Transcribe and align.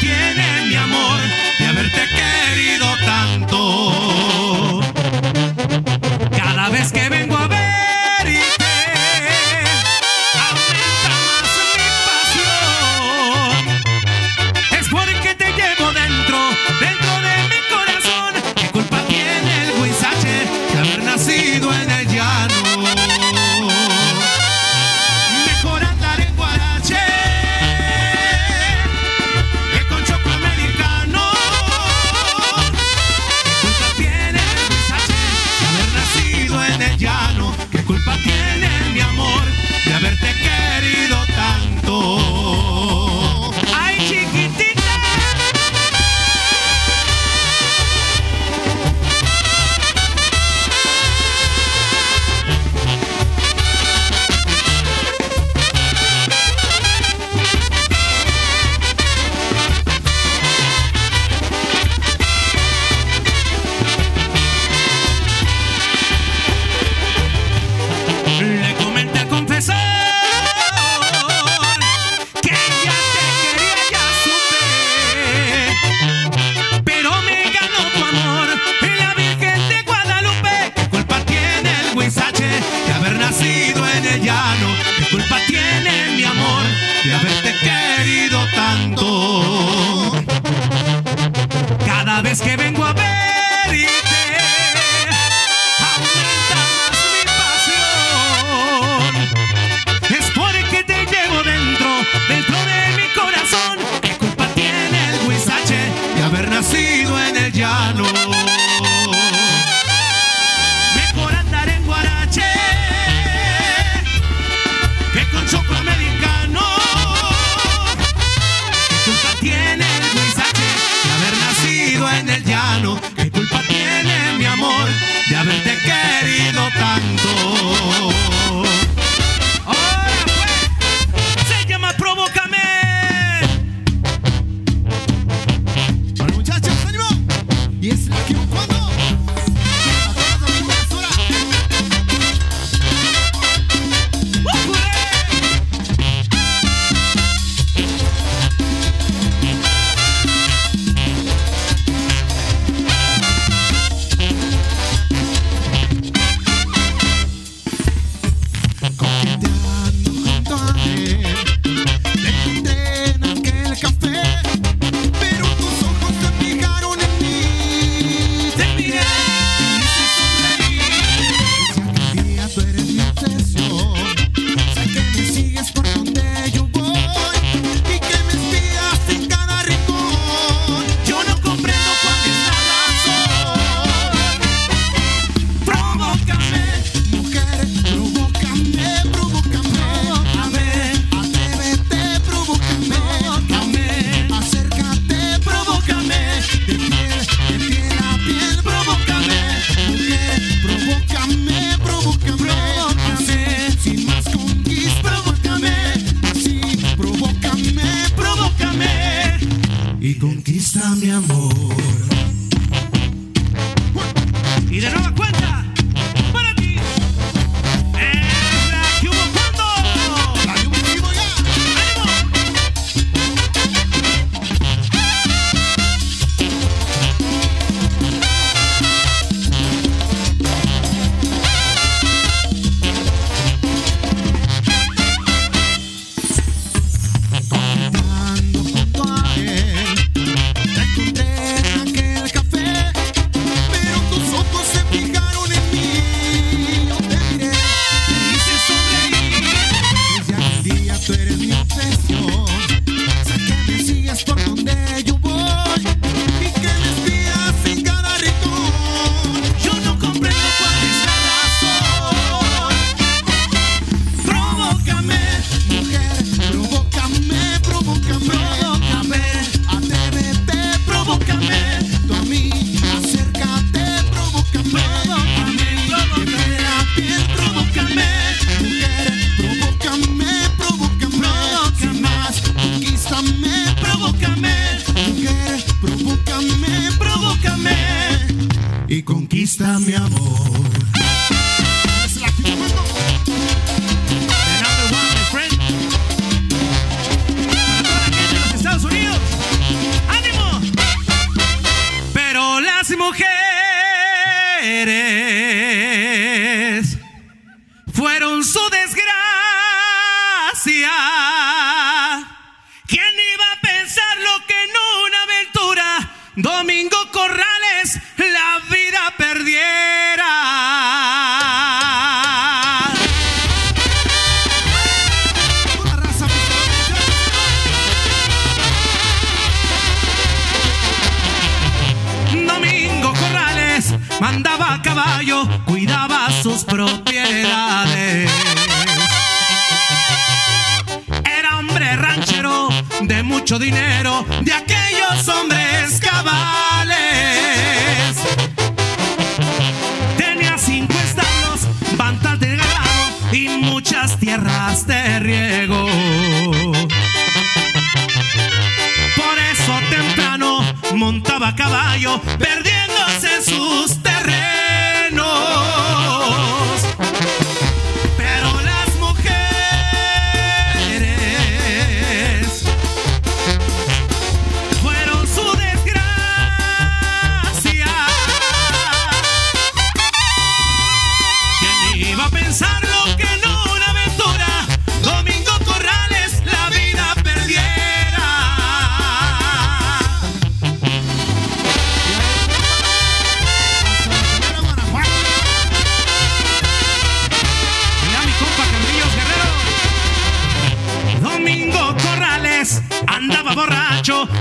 tiene 0.00 0.66
mi 0.66 0.76
amor 0.76 1.20
de 1.58 1.66
haberte 1.66 2.17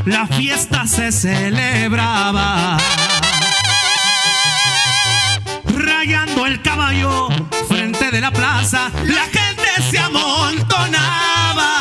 la 0.06 0.26
fiesta 0.28 0.88
se 0.88 1.12
celebraba. 1.12 2.78
Rayando 5.66 6.46
el 6.46 6.62
caballo 6.62 7.28
frente 7.68 8.12
de 8.12 8.22
la 8.22 8.32
plaza, 8.32 8.92
la 9.04 9.24
gente 9.24 9.70
se 9.90 10.00
amontonaba. 10.00 11.72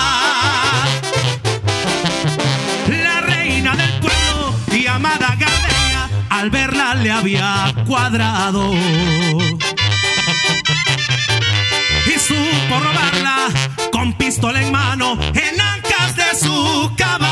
La 2.89 3.21
reina 3.21 3.77
del 3.77 4.01
pueblo 4.01 4.55
y 4.73 4.87
amada 4.87 5.37
Gardenia, 5.39 6.09
al 6.31 6.51
verla 6.51 6.95
le 6.95 7.11
había 7.11 7.73
cuadrado. 7.87 8.73
Y 12.07 12.19
supo 12.19 12.81
robarla 12.81 13.49
con 13.93 14.13
pistola 14.15 14.61
en 14.61 14.73
mano 14.73 15.19
en 15.35 15.61
ancas 15.61 16.17
de 16.17 16.39
su 16.39 16.93
caballo. 16.97 17.26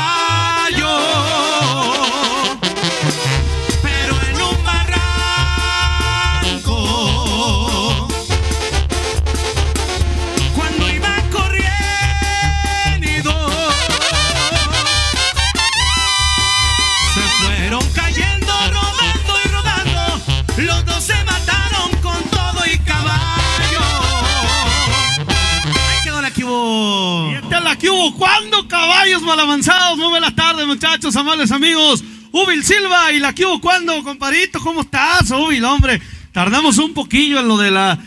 Mal 29.25 29.39
avanzados? 29.39 29.97
Muy 29.97 30.09
buenas 30.09 30.35
tardes, 30.35 30.65
muchachos, 30.65 31.15
amables 31.15 31.51
amigos. 31.51 32.03
Ubil 32.31 32.63
Silva 32.63 33.11
y 33.11 33.19
la 33.19 33.33
hubo. 33.37 33.59
¿Cuándo, 33.61 34.03
compadrito? 34.03 34.59
¿Cómo 34.59 34.81
estás, 34.81 35.31
Ubil, 35.31 35.63
hombre? 35.65 36.01
Tardamos 36.31 36.77
un 36.77 36.93
poquillo 36.93 37.39
en 37.39 37.47
lo 37.47 37.57
de 37.57 37.71
las 37.71 37.97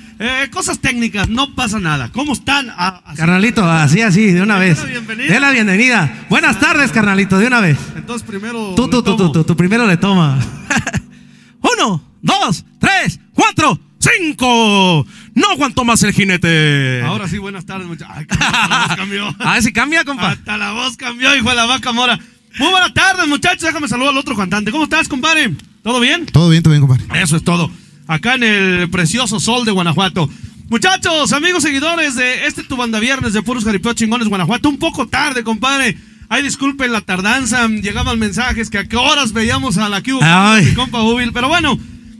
cosas 0.50 0.78
técnicas. 0.80 1.28
No 1.28 1.54
pasa 1.54 1.78
nada. 1.78 2.12
¿Cómo 2.12 2.34
están? 2.34 2.70
Ah, 2.76 3.02
así- 3.06 3.16
Carnalito, 3.16 3.64
así, 3.64 4.02
así, 4.02 4.26
de 4.32 4.42
una 4.42 4.58
vez. 4.58 4.78
De 4.84 5.40
la 5.40 5.50
bienvenida. 5.50 6.26
Buenas 6.28 6.60
tardes, 6.60 6.92
carnalito, 6.92 7.38
de 7.38 7.46
una 7.46 7.60
vez. 7.60 7.78
Entonces 7.96 8.26
primero. 8.26 8.74
Tú, 8.76 8.88
tú, 8.88 9.02
tú, 9.02 9.16
tú, 9.16 9.32
tú, 9.32 9.44
tú 9.44 9.56
primero 9.56 9.86
le 9.86 9.96
toma. 9.96 10.38
Uno, 11.60 12.02
dos, 12.22 12.64
tres, 12.78 13.18
cuatro, 13.34 13.78
cinco. 13.98 15.06
No 15.34 15.50
aguanto 15.50 15.84
más 15.84 16.02
el 16.02 16.12
jinete. 16.12 17.02
Ahora 17.02 17.28
sí, 17.28 17.38
buenas 17.38 17.66
tardes, 17.66 17.86
muchachos. 17.86 18.14
Ay, 18.16 18.26
hasta 18.28 18.68
la 18.68 18.86
voz 18.86 18.96
cambió. 18.96 19.36
A 19.38 19.52
ver 19.54 19.62
si 19.62 19.72
cambia, 19.72 20.04
compa. 20.04 20.30
Hasta 20.30 20.56
la 20.56 20.72
voz 20.72 20.96
cambió, 20.96 21.34
hijo 21.36 21.48
de 21.50 21.56
la 21.56 21.66
vaca 21.66 21.92
mora. 21.92 22.18
Muy 22.58 22.70
buenas 22.70 22.94
tardes, 22.94 23.28
muchachos. 23.28 23.62
Déjame 23.62 23.88
saludar 23.88 24.10
al 24.12 24.18
otro 24.18 24.34
cantante. 24.36 24.70
¿Cómo 24.70 24.84
estás, 24.84 25.08
compadre? 25.08 25.52
¿Todo 25.82 26.00
bien? 26.00 26.26
Todo 26.26 26.48
bien, 26.48 26.62
todo 26.62 26.72
bien, 26.72 26.86
compadre. 26.86 27.22
Eso 27.22 27.36
es 27.36 27.44
todo. 27.44 27.70
Acá 28.06 28.34
en 28.34 28.42
el 28.42 28.90
precioso 28.90 29.38
sol 29.38 29.64
de 29.64 29.72
Guanajuato. 29.72 30.28
Muchachos, 30.70 31.32
amigos 31.32 31.62
seguidores 31.62 32.14
de 32.14 32.46
este 32.46 32.62
tu 32.62 32.76
banda 32.76 33.00
viernes 33.00 33.32
de 33.32 33.42
puros 33.42 33.64
jaripeos 33.64 33.94
chingones 33.94 34.28
Guanajuato. 34.28 34.68
Un 34.68 34.78
poco 34.78 35.06
tarde, 35.06 35.42
compadre. 35.44 35.96
Ay, 36.28 36.42
disculpen 36.42 36.92
la 36.92 37.00
tardanza. 37.00 37.66
Llegaban 37.68 38.18
mensajes 38.18 38.68
que 38.68 38.78
a 38.78 38.84
qué 38.86 38.96
horas 38.96 39.32
veíamos 39.32 39.78
a 39.78 39.88
la 39.88 40.02
Q 40.02 40.18
Ay. 40.20 40.66
mi 40.66 40.74
compa 40.74 41.02
Ubil. 41.02 41.32
Pero 41.32 41.48
bueno, 41.48 41.78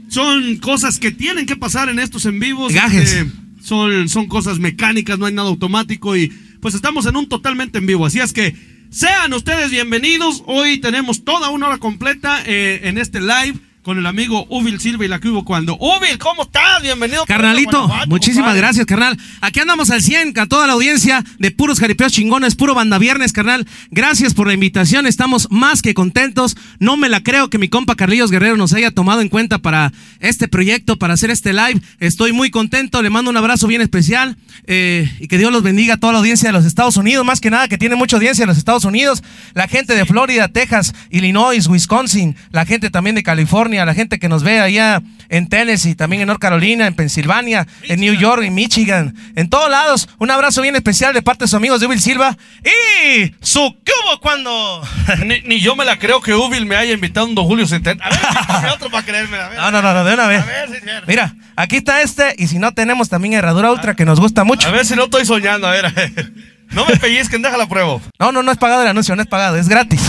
son 0.09 0.57
cosas 0.57 0.99
que 0.99 1.11
tienen 1.11 1.45
que 1.45 1.55
pasar 1.55 1.89
en 1.89 1.99
estos 1.99 2.25
en 2.25 2.39
vivos. 2.39 2.73
Gajes. 2.73 3.13
Eh, 3.13 3.31
son, 3.61 4.09
son 4.09 4.27
cosas 4.27 4.59
mecánicas, 4.59 5.19
no 5.19 5.25
hay 5.25 5.33
nada 5.33 5.49
automático 5.49 6.15
y 6.17 6.29
pues 6.61 6.75
estamos 6.75 7.05
en 7.05 7.15
un 7.15 7.29
totalmente 7.29 7.77
en 7.77 7.85
vivo. 7.85 8.05
Así 8.05 8.19
es 8.19 8.33
que 8.33 8.55
sean 8.89 9.33
ustedes 9.33 9.71
bienvenidos. 9.71 10.43
Hoy 10.45 10.79
tenemos 10.79 11.23
toda 11.23 11.49
una 11.49 11.67
hora 11.67 11.77
completa 11.77 12.41
eh, 12.45 12.81
en 12.83 12.97
este 12.97 13.21
live 13.21 13.59
con 13.83 13.97
el 13.97 14.05
amigo 14.05 14.45
Ubil 14.49 14.79
Silva 14.79 15.05
y 15.05 15.07
la 15.07 15.19
que 15.19 15.29
hubo 15.29 15.45
cuando. 15.45 15.77
Ubil, 15.79 16.17
¿cómo 16.17 16.43
estás? 16.43 16.81
Bienvenido. 16.81 17.25
Carnalito, 17.25 17.87
muchísimas 18.07 18.47
compadre. 18.47 18.61
gracias, 18.61 18.85
carnal. 18.85 19.17
Aquí 19.41 19.59
andamos 19.59 19.89
al 19.89 20.01
100 20.01 20.37
a 20.37 20.45
toda 20.47 20.67
la 20.67 20.73
audiencia 20.73 21.23
de 21.37 21.51
puros 21.51 21.79
jaripeos 21.79 22.11
chingones, 22.11 22.55
puro 22.55 22.75
banda 22.75 22.97
viernes, 22.97 23.31
carnal. 23.31 23.65
Gracias 23.91 24.33
por 24.33 24.47
la 24.47 24.53
invitación, 24.53 25.07
estamos 25.07 25.47
más 25.49 25.81
que 25.81 25.93
contentos. 25.93 26.57
No 26.79 26.97
me 26.97 27.09
la 27.09 27.23
creo 27.23 27.49
que 27.49 27.57
mi 27.57 27.69
compa 27.69 27.95
Carlillos 27.95 28.31
Guerrero 28.31 28.57
nos 28.57 28.73
haya 28.73 28.91
tomado 28.91 29.21
en 29.21 29.29
cuenta 29.29 29.59
para 29.59 29.93
este 30.19 30.47
proyecto, 30.47 30.97
para 30.97 31.13
hacer 31.13 31.31
este 31.31 31.53
live. 31.53 31.81
Estoy 31.99 32.33
muy 32.33 32.51
contento, 32.51 33.01
le 33.01 33.09
mando 33.09 33.31
un 33.31 33.37
abrazo 33.37 33.67
bien 33.67 33.81
especial 33.81 34.37
eh, 34.67 35.09
y 35.19 35.27
que 35.27 35.37
Dios 35.37 35.51
los 35.51 35.63
bendiga 35.63 35.95
a 35.95 35.97
toda 35.97 36.13
la 36.13 36.19
audiencia 36.19 36.49
de 36.49 36.53
los 36.53 36.65
Estados 36.65 36.97
Unidos, 36.97 37.25
más 37.25 37.39
que 37.39 37.49
nada 37.49 37.67
que 37.67 37.77
tiene 37.77 37.95
mucha 37.95 38.17
audiencia 38.17 38.43
de 38.43 38.47
los 38.47 38.57
Estados 38.57 38.83
Unidos, 38.83 39.23
la 39.53 39.67
gente 39.67 39.95
de 39.95 40.05
Florida, 40.05 40.49
Texas, 40.49 40.93
Illinois, 41.09 41.65
Wisconsin, 41.67 42.35
la 42.51 42.65
gente 42.65 42.89
también 42.89 43.15
de 43.15 43.23
California, 43.23 43.68
la 43.69 43.93
gente 43.93 44.19
que 44.19 44.27
nos 44.29 44.43
ve 44.43 44.59
allá 44.59 45.01
en 45.29 45.47
Tennessee, 45.47 45.95
también 45.95 46.21
en 46.23 46.27
North 46.27 46.41
Carolina, 46.41 46.87
en 46.87 46.95
Pensilvania, 46.95 47.67
en 47.83 47.99
New 47.99 48.13
York, 48.15 48.41
en 48.43 48.53
Michigan, 48.55 49.15
en 49.35 49.49
todos 49.49 49.69
lados. 49.69 50.09
Un 50.17 50.31
abrazo 50.31 50.61
bien 50.61 50.75
especial 50.75 51.13
de 51.13 51.21
parte 51.21 51.43
de 51.43 51.47
sus 51.47 51.53
amigos 51.55 51.79
de 51.79 51.87
Will 51.87 52.01
Silva 52.01 52.35
y 52.63 53.33
su 53.41 53.59
cubo 53.61 54.19
cuando. 54.21 54.81
Ni, 55.25 55.41
ni 55.41 55.59
yo 55.59 55.75
me 55.75 55.85
la 55.85 55.99
creo 55.99 56.21
que 56.21 56.33
Ubil 56.33 56.65
me 56.65 56.75
haya 56.75 56.93
invitado 56.93 57.27
un 57.27 57.35
Don 57.35 57.45
Julio 57.45 57.67
70. 57.67 58.03
A 58.03 58.61
ver, 58.61 58.71
otro 58.71 58.89
para 58.89 59.05
creerme. 59.05 59.37
A 59.37 59.49
ver, 59.49 59.59
No, 59.59 59.71
no, 59.71 59.81
no, 59.81 59.93
no, 59.93 60.03
de 60.03 60.13
una 60.13 60.27
vez. 60.27 60.41
A 60.41 60.45
ver, 60.45 60.69
sí. 60.69 60.75
Mira, 61.07 61.35
aquí 61.55 61.77
está 61.77 62.01
este 62.01 62.33
y 62.37 62.47
si 62.47 62.57
no 62.59 62.73
tenemos 62.73 63.09
también 63.09 63.33
herradura 63.35 63.71
ultra 63.71 63.95
que 63.95 64.05
nos 64.05 64.19
gusta 64.19 64.43
mucho. 64.43 64.67
a 64.67 64.71
ver 64.71 64.85
si 64.85 64.95
no 64.95 65.03
estoy 65.05 65.25
soñando. 65.25 65.67
A 65.67 65.71
ver, 65.71 65.85
a 65.85 65.89
ver. 65.91 66.33
No 66.71 66.85
me 66.85 66.95
pellizquen, 66.97 67.41
déjala 67.41 67.67
pruebo. 67.67 68.01
No, 68.19 68.31
no, 68.31 68.43
no 68.43 68.51
es 68.51 68.57
pagado 68.57 68.83
el 68.83 68.87
anuncio, 68.87 69.15
no 69.15 69.21
es 69.23 69.27
pagado, 69.27 69.57
es 69.57 69.67
gratis. 69.67 70.01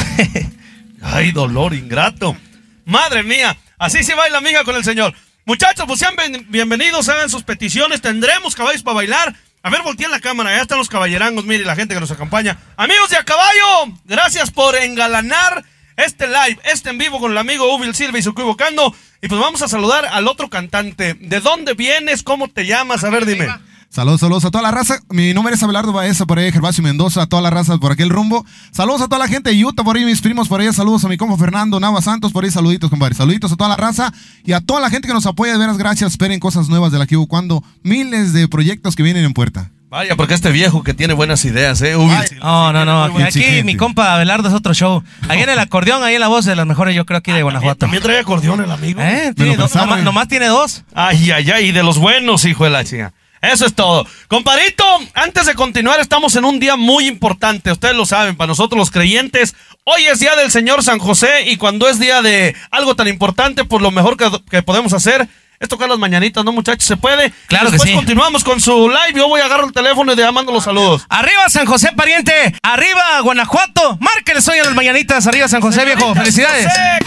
Ay, 1.03 1.33
dolor 1.33 1.75
ingrato. 1.75 2.37
Madre 2.85 3.23
mía, 3.23 3.57
así 3.79 4.03
se 4.03 4.15
baila 4.15 4.39
amiga 4.39 4.65
con 4.65 4.77
el 4.77 4.85
Señor. 4.85 5.15
Muchachos, 5.45 5.85
pues 5.87 5.99
sean 5.99 6.15
bienvenidos, 6.49 7.09
hagan 7.09 7.31
sus 7.31 7.43
peticiones, 7.43 8.01
tendremos 8.01 8.55
caballos 8.55 8.83
para 8.83 8.97
bailar. 8.97 9.35
A 9.63 9.71
ver, 9.71 9.83
voltean 9.83 10.11
la 10.11 10.21
cámara, 10.21 10.55
ya 10.55 10.63
están 10.63 10.79
los 10.79 10.89
caballerangos, 10.89 11.45
mire 11.45 11.65
la 11.65 11.77
gente 11.77 11.95
que 11.95 12.01
nos 12.01 12.11
acompaña. 12.11 12.59
Amigos 12.77 13.11
de 13.11 13.17
A 13.17 13.25
Caballo, 13.25 13.95
gracias 14.05 14.51
por 14.51 14.75
engalanar 14.77 15.65
este 15.97 16.27
live, 16.27 16.59
este 16.65 16.91
en 16.91 16.99
vivo 16.99 17.21
con 17.21 17.33
el 17.33 17.39
amigo 17.39 17.75
Ubil 17.75 17.95
Silva 17.95 18.19
y 18.19 18.23
su 18.23 18.31
equivocando. 18.31 18.95
Y 19.21 19.29
pues 19.29 19.41
vamos 19.41 19.61
a 19.61 19.69
saludar 19.69 20.07
al 20.07 20.29
otro 20.29 20.49
cantante. 20.49 21.15
¿De 21.15 21.41
dónde 21.41 21.75
vienes? 21.75 22.23
¿Cómo 22.23 22.49
te 22.49 22.65
llamas? 22.65 23.05
A 23.05 23.11
ver, 23.11 23.27
dime. 23.27 23.49
Saludos, 23.93 24.21
saludos 24.21 24.45
a 24.45 24.53
toda 24.53 24.63
la 24.63 24.71
raza. 24.71 25.01
Mi 25.09 25.35
nombre 25.35 25.53
es 25.53 25.63
Abelardo 25.65 25.93
Baeza, 25.93 26.25
por 26.25 26.39
ahí, 26.39 26.53
Gervasio 26.53 26.81
Mendoza, 26.85 27.23
a 27.23 27.27
toda 27.27 27.43
la 27.43 27.51
raza 27.51 27.77
por 27.79 27.91
aquel 27.91 28.09
rumbo. 28.09 28.47
Saludos 28.71 29.01
a 29.03 29.07
toda 29.09 29.19
la 29.19 29.27
gente 29.27 29.51
de 29.51 29.65
Utah, 29.65 29.83
por 29.83 29.97
ahí, 29.97 30.05
mis 30.05 30.21
primos, 30.21 30.47
por 30.47 30.61
ahí. 30.61 30.73
Saludos 30.73 31.05
a 31.05 31.09
mi 31.09 31.17
compa 31.17 31.37
Fernando 31.37 31.81
Nava 31.81 32.01
Santos, 32.01 32.31
por 32.31 32.45
ahí, 32.45 32.53
saluditos, 32.53 32.89
compadre. 32.89 33.17
Saluditos 33.17 33.51
a 33.51 33.57
toda 33.57 33.69
la 33.71 33.77
raza 33.77 34.13
y 34.45 34.53
a 34.53 34.61
toda 34.61 34.81
la 34.81 34.91
gente 34.91 35.09
que 35.09 35.15
nos 35.15 35.27
apoya. 35.27 35.55
De 35.55 35.59
veras, 35.59 35.77
gracias. 35.77 36.13
Esperen 36.13 36.39
cosas 36.39 36.69
nuevas 36.69 36.93
de 36.93 37.01
la 37.01 37.07
que 37.09 37.17
hubo 37.17 37.27
cuando 37.27 37.65
miles 37.83 38.33
de 38.33 38.47
proyectos 38.47 38.95
que 38.95 39.03
vienen 39.03 39.25
en 39.25 39.33
puerta. 39.33 39.73
Vaya, 39.91 40.15
porque 40.15 40.35
este 40.35 40.53
viejo 40.53 40.85
que 40.85 40.95
tiene 40.95 41.15
buenas 41.15 41.45
ideas, 41.45 41.83
¿eh? 41.83 41.95
No, 42.41 42.73
no, 42.73 42.85
no. 42.85 43.05
Aquí 43.07 43.23
exigente. 43.23 43.65
mi 43.65 43.75
compa 43.77 44.15
Abelardo 44.15 44.47
es 44.47 44.55
otro 44.55 44.73
show. 44.73 45.03
Ahí 45.29 45.43
en 45.43 45.49
el 45.49 45.59
acordeón, 45.59 46.05
ahí 46.05 46.15
en 46.15 46.21
la 46.21 46.29
voz 46.29 46.45
de 46.45 46.55
las 46.55 46.65
mejores, 46.65 46.95
yo 46.95 47.05
creo, 47.07 47.19
aquí 47.19 47.33
de 47.33 47.43
Guanajuato. 47.43 47.79
También 47.81 48.01
trae 48.01 48.21
acordeón 48.21 48.61
el 48.63 48.71
amigo. 48.71 49.01
¿Eh? 49.01 49.33
Tiene 49.35 49.57
dos- 49.57 49.75
nomás, 49.75 50.05
nomás 50.05 50.29
tiene 50.29 50.47
dos. 50.47 50.85
Ay, 50.95 51.33
ay, 51.33 51.51
ay, 51.51 51.65
y 51.71 51.73
de 51.73 51.83
los 51.83 51.99
buenos, 51.99 52.45
hijo 52.45 52.63
de 52.63 52.71
la 52.71 52.85
chica. 52.85 53.13
Eso 53.43 53.65
es 53.65 53.75
todo. 53.75 54.07
Comparito, 54.29 54.85
antes 55.15 55.47
de 55.47 55.55
continuar, 55.55 55.99
estamos 56.01 56.37
en 56.37 56.45
un 56.45 56.61
día 56.61 56.77
muy 56.77 57.07
importante. 57.07 57.73
Ustedes 57.73 57.95
lo 57.97 58.05
saben, 58.05 58.37
para 58.37 58.49
nosotros 58.49 58.79
los 58.79 58.91
creyentes, 58.91 59.55
hoy 59.85 60.05
es 60.07 60.19
día 60.21 60.37
del 60.37 60.51
Señor 60.51 60.83
San 60.83 60.99
José 60.99 61.43
y 61.47 61.57
cuando 61.57 61.89
es 61.89 61.99
día 61.99 62.21
de 62.21 62.55
algo 62.71 62.95
tan 62.97 63.09
importante, 63.09 63.65
pues 63.65 63.83
lo 63.83 63.91
mejor 63.91 64.17
que, 64.17 64.31
que 64.51 64.63
podemos 64.63 64.93
hacer 64.93 65.27
es 65.59 65.69
tocar 65.69 65.89
las 65.89 65.99
mañanitas, 65.99 66.43
¿no, 66.45 66.53
muchachos? 66.53 66.85
¿Se 66.85 66.97
puede? 66.97 67.33
Claro 67.47 67.67
Y 67.67 67.67
que 67.69 67.73
después 67.73 67.91
sí. 67.91 67.95
continuamos 67.97 68.45
con 68.45 68.61
su 68.61 68.89
live. 68.89 69.13
Yo 69.15 69.29
voy 69.29 69.41
a 69.41 69.45
agarrar 69.47 69.67
el 69.67 69.73
teléfono 69.73 70.13
y 70.13 70.17
ya 70.17 70.33
mando 70.33 70.53
los 70.53 70.65
saludos. 70.65 71.05
Arriba 71.09 71.49
San 71.49 71.67
José, 71.67 71.91
pariente. 71.95 72.55
Arriba 72.63 73.21
Guanajuato. 73.23 73.99
Márqueles 74.01 74.47
hoy 74.49 74.59
a 74.59 74.65
las 74.65 74.75
mañanitas. 74.75 75.27
Arriba 75.27 75.49
San 75.49 75.61
José, 75.61 75.85
viejo. 75.85 76.15
Felicidades. 76.15 76.67
José. 76.67 76.99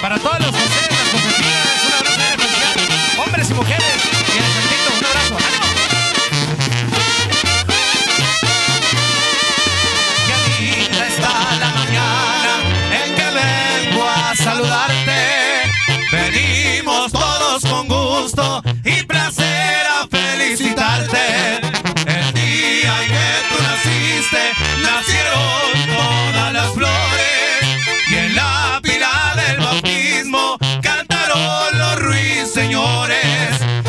Para 0.00 0.18
todos 0.18 0.38
los 0.40 0.52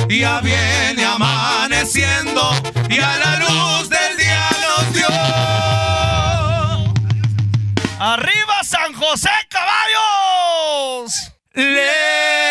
ya 0.10 0.40
viene 0.42 1.04
amaneciendo 1.06 2.52
y 2.90 3.00
a 3.00 3.18
la 3.18 3.38
luz 3.38 3.90
del 3.90 4.18
día 4.18 4.50
nos 4.62 4.94
dio. 4.94 5.08
¡Arriba 8.00 8.64
San 8.64 8.94
José, 8.94 9.30
caballos! 9.50 11.34
¡Le 11.54 12.47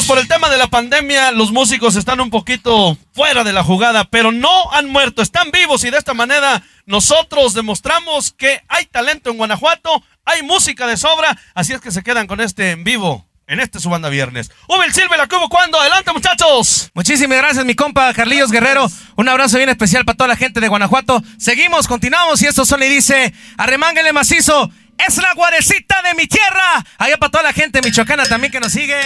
Amigos, 0.00 0.06
por 0.06 0.18
el 0.18 0.28
tema 0.28 0.48
de 0.48 0.56
la 0.56 0.68
pandemia, 0.68 1.30
los 1.30 1.52
músicos 1.52 1.94
están 1.94 2.20
un 2.20 2.30
poquito 2.30 2.96
fuera 3.12 3.44
de 3.44 3.52
la 3.52 3.62
jugada, 3.62 4.04
pero 4.04 4.32
no 4.32 4.72
han 4.72 4.88
muerto, 4.88 5.20
están 5.20 5.50
vivos 5.50 5.84
y 5.84 5.90
de 5.90 5.98
esta 5.98 6.14
manera 6.14 6.62
nosotros 6.86 7.52
demostramos 7.52 8.32
que 8.32 8.62
hay 8.68 8.86
talento 8.86 9.30
en 9.30 9.36
Guanajuato, 9.36 10.02
hay 10.24 10.42
música 10.42 10.86
de 10.86 10.96
sobra, 10.96 11.36
así 11.54 11.74
es 11.74 11.82
que 11.82 11.90
se 11.90 12.02
quedan 12.02 12.26
con 12.26 12.40
este 12.40 12.70
en 12.70 12.82
vivo. 12.82 13.26
En 13.46 13.58
este 13.58 13.80
su 13.80 13.90
banda 13.90 14.08
viernes. 14.08 14.48
Ubel 14.68 14.92
Silva, 14.92 15.16
la 15.16 15.26
cubo 15.26 15.48
cuando. 15.48 15.80
Adelante, 15.80 16.12
muchachos. 16.12 16.88
Muchísimas 16.94 17.36
gracias, 17.38 17.64
mi 17.64 17.74
compa 17.74 18.14
Carlillos 18.14 18.52
Guerrero. 18.52 18.86
Un 19.16 19.28
abrazo 19.28 19.56
bien 19.56 19.68
especial 19.68 20.04
para 20.04 20.16
toda 20.16 20.28
la 20.28 20.36
gente 20.36 20.60
de 20.60 20.68
Guanajuato. 20.68 21.20
Seguimos, 21.36 21.88
continuamos 21.88 22.40
y 22.42 22.46
esto 22.46 22.64
son 22.64 22.80
y 22.84 22.86
dice, 22.86 23.34
arremánguele 23.58 24.12
macizo. 24.12 24.70
Es 25.06 25.16
la 25.16 25.32
guarecita 25.34 26.02
de 26.02 26.14
mi 26.14 26.26
tierra. 26.26 26.84
Allá 26.98 27.16
para 27.16 27.30
toda 27.30 27.44
la 27.44 27.52
gente 27.52 27.80
michoacana 27.82 28.26
también 28.26 28.52
que 28.52 28.60
nos 28.60 28.72
sigue. 28.72 28.96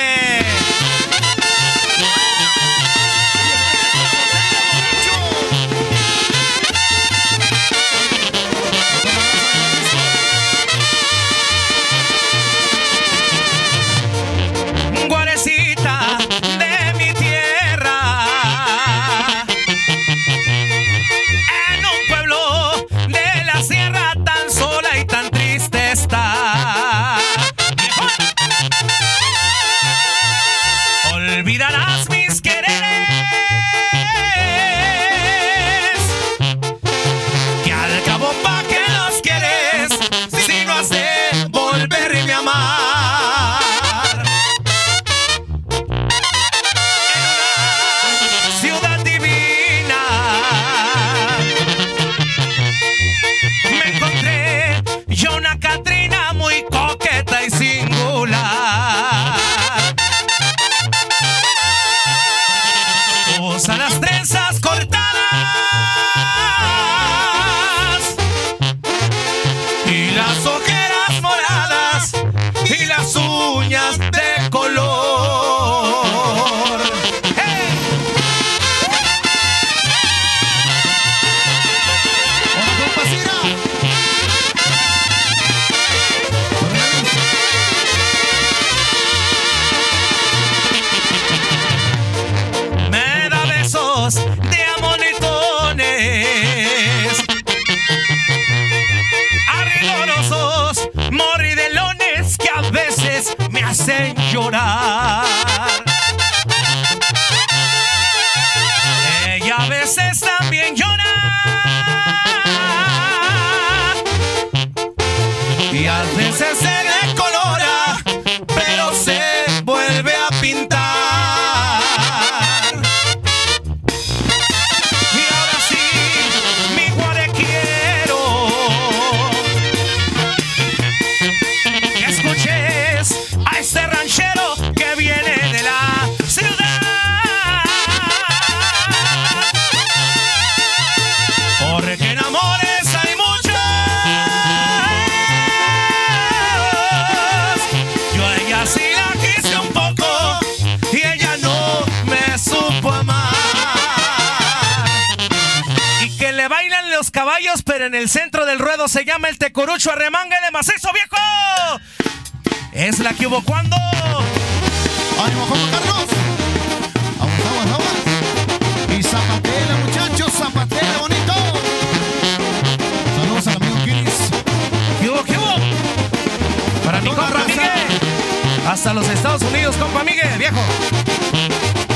Hasta 178.84 178.92
los 179.00 179.08
Estados 179.08 179.40
Unidos, 179.44 179.78
compa 179.78 180.04
Miguel, 180.04 180.36
viejo. 180.38 180.60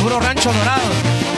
Puro 0.01 0.19
rancho 0.21 0.51
dorado. 0.51 1.38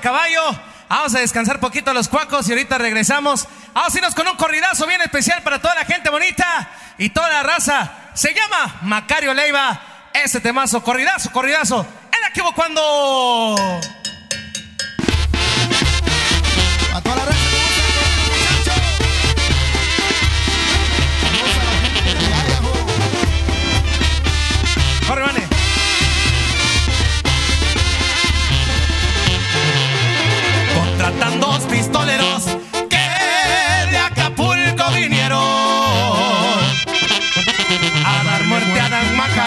Caballo. 0.00 0.42
Vamos 0.88 1.14
a 1.14 1.20
descansar 1.20 1.58
poquito 1.58 1.92
los 1.92 2.08
cuacos 2.08 2.48
y 2.48 2.52
ahorita 2.52 2.78
regresamos. 2.78 3.46
Vamos 3.74 3.94
a 3.94 3.98
irnos 3.98 4.14
con 4.14 4.28
un 4.28 4.36
corridazo 4.36 4.86
bien 4.86 5.00
especial 5.02 5.42
para 5.42 5.60
toda 5.60 5.74
la 5.74 5.84
gente 5.84 6.10
bonita 6.10 6.68
y 6.98 7.10
toda 7.10 7.28
la 7.28 7.42
raza. 7.42 7.92
Se 8.14 8.32
llama 8.32 8.76
Macario 8.82 9.34
Leiva. 9.34 9.80
Ese 10.12 10.40
temazo, 10.40 10.82
corridazo, 10.82 11.30
corridazo. 11.32 11.86
El 12.12 12.30
equipo 12.30 12.52
cuando. 12.54 13.56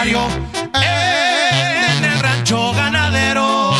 Macario 0.00 0.28
en 0.72 2.04
el 2.04 2.20
rancho 2.20 2.72
ganadero. 2.72 3.74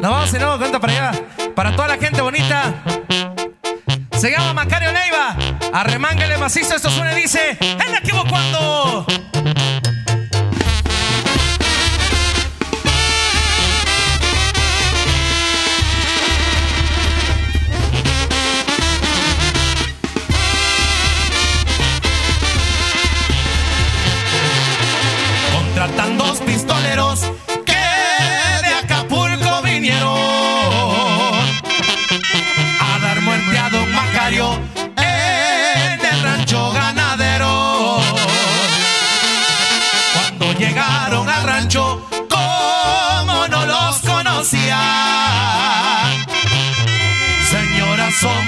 Nos 0.00 0.10
vamos 0.10 0.32
de 0.32 0.38
nuevo 0.40 0.58
cuenta 0.58 0.80
para 0.80 0.92
allá. 0.92 1.12
Para 1.54 1.76
toda 1.76 1.86
la 1.86 1.98
gente 1.98 2.20
bonita. 2.20 2.74
Se 4.16 4.32
llama 4.32 4.52
Macario 4.52 4.90
Leiva. 4.90 5.36
Arremángale 5.72 6.36
macizo. 6.36 6.74
Esto 6.74 6.90
suena 6.90 7.16
y 7.16 7.22
dice: 7.22 7.56
¡El 7.60 7.94
equipo 7.94 8.24
cuando! 8.28 9.06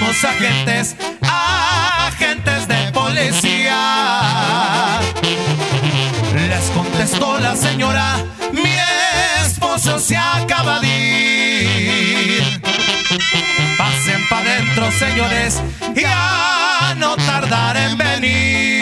Agentes, 0.09 0.95
agentes 1.21 2.67
de 2.67 2.91
policía. 2.91 3.79
Les 6.33 6.69
contestó 6.71 7.39
la 7.39 7.55
señora, 7.55 8.17
mi 8.51 8.75
esposo 9.45 9.99
se 9.99 10.17
acaba 10.17 10.79
de 10.79 12.41
ir. 12.41 12.61
Pasen 13.77 14.27
para 14.29 14.51
adentro, 14.51 14.91
señores, 14.93 15.61
ya 15.95 16.95
no 16.97 17.15
tardar 17.15 17.77
en 17.77 17.95
venir. 17.97 18.78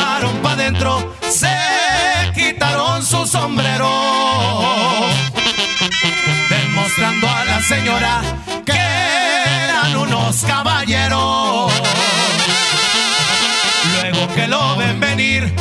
Adentro, 0.00 1.14
se 1.28 1.56
quitaron 2.34 3.04
su 3.04 3.24
sombrero 3.26 3.88
demostrando 6.50 7.28
a 7.28 7.44
la 7.44 7.62
señora 7.62 8.22
que 8.64 8.72
eran 8.72 9.96
unos 9.96 10.42
caballeros. 10.42 11.72
Luego 13.92 14.34
que 14.34 14.48
lo 14.48 14.76
ven 14.76 14.98
venir, 15.00 15.54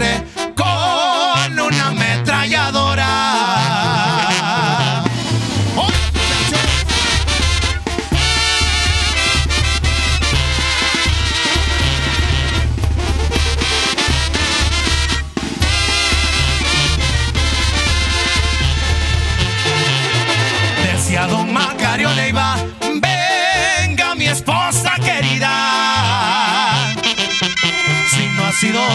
les 0.00 0.27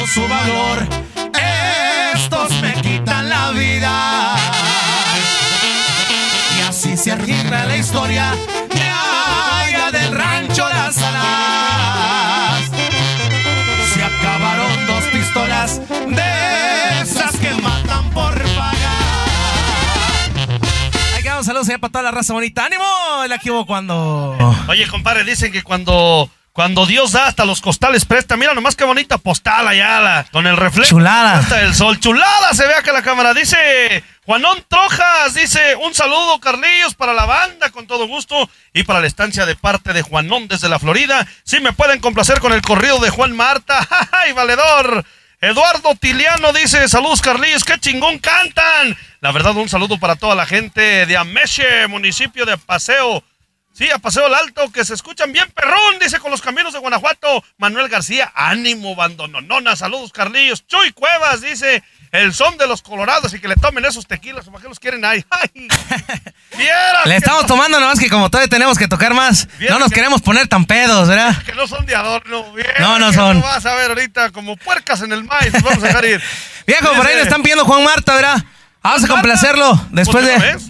su 0.07 0.27
valor, 0.27 0.87
estos 2.13 2.51
me 2.61 2.73
quitan 2.81 3.29
la 3.29 3.51
vida. 3.51 4.35
Y 6.57 6.61
así 6.61 6.97
se 6.97 7.11
arregla 7.13 7.65
la 7.65 7.77
historia 7.77 8.35
de 8.69 8.81
allá 8.81 9.91
del 9.91 10.15
rancho 10.15 10.67
Las 10.67 10.97
Alas. 10.97 12.69
Se 13.93 14.03
acabaron 14.03 14.87
dos 14.87 15.03
pistolas 15.05 15.81
de 15.89 17.01
esas 17.01 17.37
que 17.37 17.53
matan 17.61 18.09
por 18.11 18.33
pagar. 18.55 18.69
Ahí 21.15 21.23
quedamos, 21.23 21.45
saludos 21.45 21.69
allá 21.69 21.79
para 21.79 21.91
toda 21.91 22.03
la 22.03 22.11
raza 22.11 22.33
bonita. 22.33 22.65
¡Ánimo! 22.65 22.83
El 23.25 23.31
equipo 23.31 23.65
cuando. 23.65 24.37
Oye, 24.67 24.87
compadre, 24.87 25.23
dicen 25.23 25.51
que 25.51 25.63
cuando, 25.63 26.29
cuando 26.53 26.85
Dios 26.85 27.11
da 27.11 27.25
hasta 27.27 27.45
los 27.45 27.61
costales 27.61 28.05
presta. 28.05 28.37
Mira 28.37 28.53
nomás 28.53 28.75
qué 28.75 28.83
bonita 28.85 29.17
postal 29.17 29.67
allá, 29.67 29.99
la- 29.99 30.25
con 30.31 30.45
el 30.47 30.55
reflejo. 30.55 30.87
Chulada. 30.89 31.39
Hasta 31.39 31.61
el 31.61 31.73
sol. 31.75 31.99
Chulada 31.99 32.53
se 32.53 32.65
ve 32.67 32.75
acá 32.75 32.93
la 32.93 33.01
cámara. 33.01 33.33
Dice 33.33 34.03
Juanón 34.25 34.63
Trojas, 34.69 35.33
dice 35.33 35.75
un 35.77 35.93
saludo, 35.95 36.39
Carlillos, 36.39 36.93
para 36.93 37.13
la 37.13 37.25
banda, 37.25 37.71
con 37.71 37.87
todo 37.87 38.07
gusto. 38.07 38.49
Y 38.71 38.83
para 38.83 39.01
la 39.01 39.07
estancia 39.07 39.45
de 39.47 39.55
parte 39.55 39.93
de 39.93 40.03
Juanón 40.03 40.47
desde 40.47 40.69
la 40.69 40.77
Florida. 40.79 41.27
Si 41.43 41.59
me 41.59 41.73
pueden 41.73 41.99
complacer 41.99 42.39
con 42.39 42.53
el 42.53 42.61
corrido 42.61 42.99
de 42.99 43.09
Juan 43.09 43.35
Marta. 43.35 43.85
¡Ay, 44.11 44.31
valedor! 44.33 45.03
Eduardo 45.41 45.93
Tiliano 45.95 46.53
dice, 46.53 46.87
saludos 46.87 47.19
Carlillos, 47.21 47.65
qué 47.65 47.77
chingón 47.77 48.17
cantan. 48.19 48.95
La 49.19 49.31
verdad, 49.33 49.55
un 49.57 49.67
saludo 49.67 49.97
para 49.99 50.15
toda 50.15 50.35
la 50.35 50.45
gente 50.45 51.05
de 51.05 51.17
Ameche, 51.17 51.87
municipio 51.89 52.45
de 52.45 52.57
Paseo. 52.57 53.23
Sí, 53.75 53.89
a 53.89 53.97
Paseo 53.97 54.27
el 54.27 54.35
Alto, 54.35 54.71
que 54.71 54.85
se 54.85 54.93
escuchan 54.93 55.33
bien 55.33 55.49
perrón, 55.49 55.97
dice 55.99 56.19
con 56.19 56.29
los 56.29 56.41
caminos 56.43 56.73
de 56.73 56.79
Guanajuato. 56.79 57.43
Manuel 57.57 57.89
García, 57.89 58.31
ánimo, 58.35 58.95
bandononona. 58.95 59.75
Saludos, 59.75 60.11
Carlillos. 60.13 60.67
Chuy 60.67 60.91
Cuevas, 60.93 61.41
dice, 61.41 61.81
el 62.11 62.35
son 62.35 62.55
de 62.59 62.67
los 62.67 62.83
colorados 62.83 63.33
y 63.33 63.39
que 63.39 63.47
le 63.47 63.55
tomen 63.55 63.83
esos 63.85 64.05
tequilas, 64.05 64.45
¿para 64.45 64.61
qué 64.61 64.67
los 64.69 64.79
quieren 64.79 65.03
ahí? 65.03 65.25
¡Ay! 65.31 65.49
Le 67.05 67.15
estamos 67.15 67.41
no- 67.41 67.47
tomando 67.47 67.79
nomás 67.79 67.99
que 67.99 68.09
como 68.11 68.29
todavía 68.29 68.47
tenemos 68.47 68.77
que 68.77 68.87
tocar 68.87 69.13
más, 69.15 69.47
Bien, 69.57 69.73
no 69.73 69.79
nos 69.79 69.89
que- 69.89 69.95
queremos 69.95 70.21
poner 70.21 70.47
tan 70.47 70.65
pedos, 70.65 71.07
¿verdad? 71.07 71.35
Que 71.45 71.53
no 71.53 71.65
son 71.67 71.85
de 71.87 71.95
adorno. 71.95 72.53
Vieras 72.53 72.79
No, 72.79 72.99
no 72.99 73.11
son. 73.11 73.41
vas 73.41 73.65
a 73.65 73.73
ver 73.73 73.89
ahorita 73.89 74.29
como 74.31 74.55
puercas 74.55 75.01
en 75.01 75.11
el 75.13 75.23
maíz. 75.23 75.51
nos 75.51 75.63
Vamos 75.63 75.83
a 75.83 75.87
dejar 75.87 76.05
ir. 76.05 76.21
Viejo, 76.67 76.93
por 76.93 77.07
ahí 77.07 77.15
le 77.15 77.23
están 77.23 77.41
pidiendo 77.41 77.65
Juan 77.65 77.83
Marta, 77.83 78.13
¿verdad? 78.15 78.43
Vamos 78.83 79.03
a 79.03 79.07
complacerlo 79.07 79.87
después 79.91 80.23
Pues, 80.25 80.39
de, 80.41 80.47
¿ya 80.47 80.53
ves? 80.53 80.69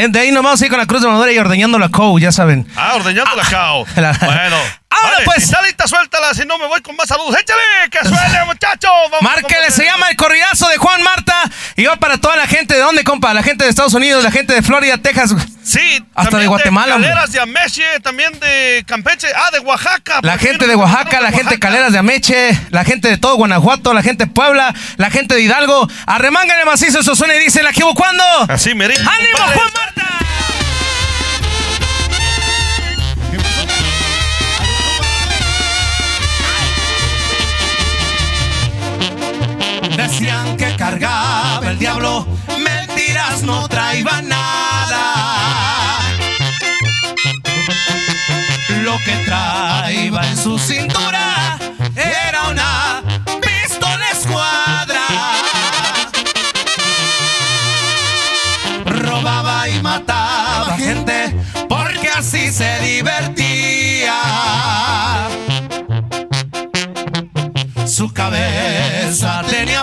De. 0.00 0.08
de 0.08 0.18
ahí 0.20 0.30
a 0.60 0.64
ir 0.64 0.70
con 0.70 0.78
la 0.80 0.86
cruz 0.86 1.02
de 1.02 1.08
madera 1.08 1.32
y 1.32 1.38
ordeñando 1.38 1.78
la 1.78 1.88
cow, 1.88 2.18
ya 2.18 2.32
saben. 2.32 2.66
Ah, 2.76 2.92
ordeñando 2.96 3.34
la 3.36 3.44
cao. 3.44 3.84
La- 3.96 4.12
Bueno. 4.20 4.56
Dale, 5.02 5.24
pues. 5.24 5.50
lista, 5.64 5.86
suéltala, 5.86 6.34
si 6.34 6.44
no 6.44 6.58
me 6.58 6.66
voy 6.66 6.80
con 6.80 6.96
más 6.96 7.08
saludos. 7.08 7.36
Échale, 7.38 7.60
que 7.90 7.98
suene, 8.00 8.44
muchachos. 8.46 8.90
Márquele, 9.20 9.70
se 9.70 9.84
llama 9.84 10.08
el 10.08 10.16
corridazo 10.16 10.68
de 10.68 10.76
Juan 10.76 11.02
Marta. 11.02 11.34
Y 11.76 11.84
va 11.84 11.96
para 11.96 12.18
toda 12.18 12.36
la 12.36 12.46
gente. 12.46 12.74
¿De 12.74 12.80
dónde, 12.80 13.04
compa? 13.04 13.34
La 13.34 13.42
gente 13.42 13.64
de 13.64 13.70
Estados 13.70 13.94
Unidos, 13.94 14.22
la 14.22 14.30
gente 14.30 14.54
de 14.54 14.62
Florida, 14.62 14.98
Texas. 14.98 15.34
Sí, 15.64 16.04
Hasta 16.14 16.38
de 16.38 16.46
Guatemala. 16.46 16.94
Caleras 16.94 17.32
de 17.32 17.40
Ameche, 17.40 18.00
también 18.02 18.38
de 18.38 18.84
Campeche. 18.86 19.28
Ah, 19.34 19.50
de 19.50 19.60
Oaxaca. 19.60 20.20
La 20.22 20.36
gente 20.36 20.66
de 20.66 20.76
Oaxaca, 20.76 21.20
la 21.20 21.32
gente 21.32 21.54
de 21.54 21.58
Caleras 21.58 21.92
de 21.92 21.98
Ameche, 21.98 22.58
la 22.70 22.84
gente 22.84 23.08
de 23.08 23.16
todo 23.16 23.36
Guanajuato, 23.36 23.94
la 23.94 24.02
gente 24.02 24.26
de 24.26 24.30
Puebla, 24.30 24.74
la 24.96 25.10
gente 25.10 25.34
de 25.34 25.40
Hidalgo. 25.40 25.88
Arremángale 26.06 26.64
macizo, 26.64 27.00
eso 27.00 27.16
suena 27.16 27.34
y 27.34 27.38
dice, 27.40 27.62
¿la 27.62 27.72
quiero 27.72 27.94
cuándo? 27.94 28.24
Así, 28.48 28.74
merito. 28.74 29.00
¡Ánimo. 29.00 29.38
Juan 29.38 29.70
Marta! 29.74 30.23
Decían 40.16 40.56
que 40.56 40.76
cargaba 40.76 41.70
el 41.72 41.76
diablo, 41.76 42.24
mentiras 42.56 43.42
no 43.42 43.66
traía 43.66 44.22
nada. 44.22 45.02
Lo 48.84 48.96
que 48.98 49.16
traía 49.26 50.20
en 50.30 50.36
su 50.36 50.56
cintura 50.56 51.58
era 51.96 52.44
una 52.48 53.02
pistola 53.42 54.08
escuadra. 54.12 55.04
Robaba 58.84 59.68
y 59.68 59.82
mataba 59.82 60.76
gente 60.76 61.34
porque 61.68 62.08
así 62.08 62.52
se 62.52 62.78
divertía. 62.82 64.14
Su 67.84 68.12
cabeza 68.12 69.42
tenía 69.48 69.73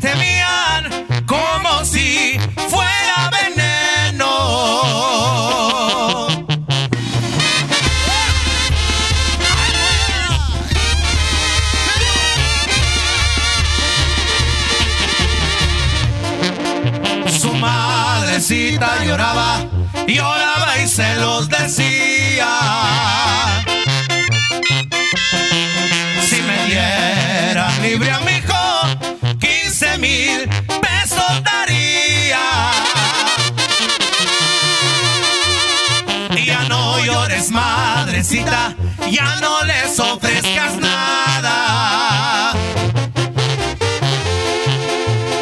rurales 0.00 0.18
le 0.18 0.57
madrecita, 38.18 38.74
ya 39.12 39.36
no 39.40 39.62
les 39.62 40.00
ofrezcas 40.00 40.76
nada. 40.78 42.52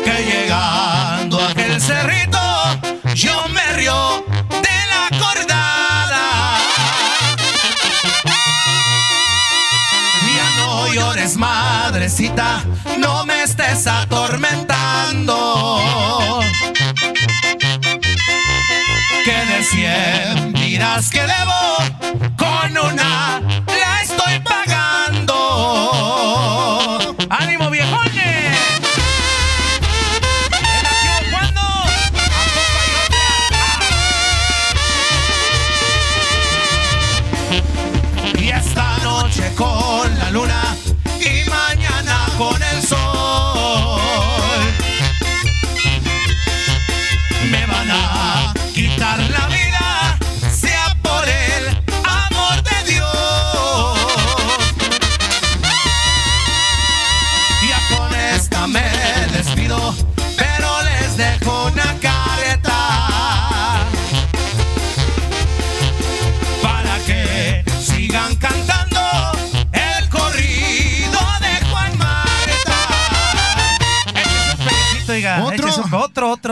Que 0.04 0.24
llegando 0.24 1.40
a 1.40 1.52
aquel 1.52 1.80
cerrito, 1.80 2.38
yo 3.14 3.48
me 3.48 3.66
río 3.72 4.26
de 4.50 4.86
la 4.90 5.08
cordada. 5.18 6.58
Ya 10.36 10.50
no 10.58 10.92
llores, 10.92 11.38
madrecita, 11.38 12.62
no 12.98 13.24
me 13.24 13.42
estés 13.42 13.86
atormentando. 13.86 16.42
Que 19.24 19.46
de 19.46 19.64
cien 19.64 20.52
miras 20.52 21.08
que 21.08 21.22
debo, 21.22 21.78
con 22.74 23.85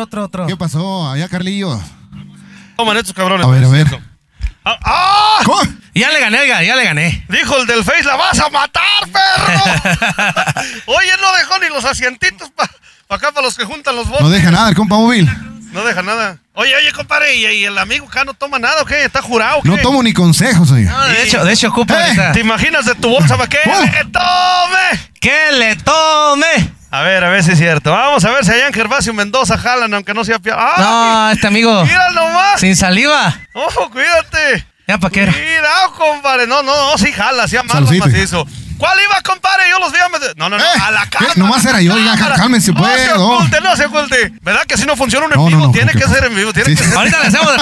otro, 0.05 0.25
otro. 0.25 0.47
¿Qué 0.47 0.57
pasó 0.57 1.11
allá, 1.11 1.29
Carlillo? 1.29 1.81
Toman 2.77 2.97
estos 2.97 3.13
cabrones. 3.15 3.47
A 3.47 3.51
ver, 3.51 3.65
a 3.65 3.69
ver. 3.69 4.01
Ah, 4.65 4.79
¡Ah! 4.83 5.39
¿Cómo? 5.45 5.61
Ya 5.95 6.11
le 6.11 6.21
gané, 6.21 6.47
ya 6.49 6.75
le 6.75 6.85
gané. 6.85 7.25
Dijo 7.29 7.57
el 7.59 7.67
del 7.67 7.85
Face, 7.85 8.03
la 8.05 8.17
vas 8.17 8.39
a 8.41 8.49
matar, 8.49 8.83
perro. 9.13 9.63
Oye, 10.87 11.11
no 11.21 11.37
dejó 11.37 11.59
ni 11.61 11.69
los 11.69 11.85
asientitos 11.85 12.51
para 12.51 12.71
acá, 13.11 13.31
para 13.33 13.47
los 13.47 13.57
que 13.57 13.65
juntan 13.65 13.95
los 13.95 14.09
votos. 14.09 14.23
No 14.23 14.31
deja 14.31 14.51
nada 14.51 14.71
el 14.71 14.75
compa 14.75 14.97
móvil. 14.97 15.31
No 15.73 15.85
deja 15.85 16.03
nada. 16.03 16.39
Oye, 16.55 16.75
oye, 16.77 16.93
compadre, 16.93 17.35
¿y, 17.35 17.47
y 17.47 17.65
el 17.65 17.77
amigo 17.79 18.07
acá 18.07 18.25
no 18.25 18.33
toma 18.33 18.59
nada 18.59 18.83
o 18.83 18.85
qué? 18.85 19.05
¿Está 19.05 19.21
jurado 19.21 19.59
o 19.59 19.63
qué? 19.63 19.69
No 19.69 19.77
tomo 19.79 20.03
ni 20.03 20.13
consejos, 20.13 20.71
oiga. 20.71 20.93
No, 20.93 21.05
de 21.07 21.23
hecho, 21.25 21.45
de 21.45 21.53
hecho, 21.53 21.69
ocupa 21.69 22.09
Eh. 22.09 22.31
¿Te 22.33 22.41
imaginas 22.41 22.87
de 22.87 22.95
tu 22.95 23.09
bolsa 23.11 23.37
para 23.37 23.49
qué? 23.49 23.59
Oh. 23.67 23.83
¡Que 23.83 24.05
tome! 24.05 25.11
¡Que 25.21 25.53
le 25.59 25.77
tome! 25.77 26.73
A 26.95 27.03
ver, 27.03 27.25
a 27.25 27.29
ver 27.29 27.43
si 27.43 27.51
es 27.51 27.59
cierto. 27.59 27.91
Vamos 27.91 28.25
a 28.25 28.31
ver 28.31 28.45
si 28.45 28.53
allá 28.53 28.69
en 28.69 28.73
Gervasio 28.73 29.13
Mendoza 29.13 29.59
jalan, 29.59 29.93
aunque 29.95 30.15
no 30.15 30.25
sea. 30.25 30.39
¡Ah! 30.53 30.75
No, 30.79 31.31
este 31.33 31.49
amigo. 31.49 31.85
¡Mira 31.85 32.11
nomás! 32.13 32.61
Sin 32.61 32.77
saliva. 32.77 33.35
¡Ojo, 33.53 33.91
cuídate! 33.91 34.65
Ya 34.87 34.99
pa' 34.99 35.11
qué 35.11 35.23
era. 35.25 35.33
Cuidado, 35.33 35.93
compadre. 35.95 36.47
No, 36.47 36.63
no, 36.63 36.73
no, 36.93 36.97
sí 36.97 37.11
jala, 37.13 37.49
sí 37.49 37.57
amarra 37.57 37.81
macizo. 37.81 38.47
¿Cuál 38.79 38.97
iba, 39.03 39.21
compadre? 39.23 39.65
Yo 39.71 39.79
los 39.81 39.91
vi 39.93 39.99
a 39.99 40.09
meter- 40.09 40.35
No, 40.37 40.49
no, 40.49 40.57
no, 40.57 40.63
Eh, 40.65 40.69
a 40.87 40.91
la 40.93 41.03
¿qué? 41.07 41.11
cámara. 41.19 41.33
Nomás 41.37 41.65
era 41.65 41.81
yo, 41.81 41.95
cámara. 41.97 42.37
cálmense, 42.37 42.71
No 42.73 42.79
pues, 42.81 43.01
se 43.01 43.09
no. 43.15 43.27
oculte, 43.27 43.61
no 43.61 43.77
se 43.77 43.87
oculte. 43.87 44.33
¿Verdad 44.43 44.63
que 44.69 44.77
si 44.77 44.87
no 44.87 44.97
funciona 44.97 45.27
un 45.27 45.33
en 45.33 45.39
No, 45.41 45.47
vivo? 45.47 45.61
no, 45.67 45.73
tiene 45.73 45.91
¿qué 45.93 45.99
que 46.01 46.09
ser 46.09 46.25
en 46.27 46.37
vivo, 46.37 46.53
tiene 46.53 46.69
Sí, 46.71 46.77
que 46.77 46.83
sí. 46.85 46.89
ser. 46.91 46.99
Ahorita 46.99 47.19
le 47.21 47.27
hacemos. 47.27 47.53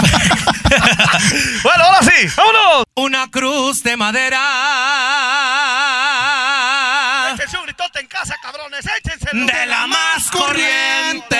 Bueno, 1.62 1.84
ahora 1.84 1.98
sí, 2.02 2.28
vámonos. 2.36 2.84
Una 2.96 3.30
cruz 3.30 3.82
de 3.82 3.96
madera. 3.96 4.40
Casa, 8.22 8.38
cabrones. 8.40 8.86
Échense. 8.86 9.30
De 9.32 9.66
la 9.66 9.88
más 9.88 10.30
corriente. 10.30 11.36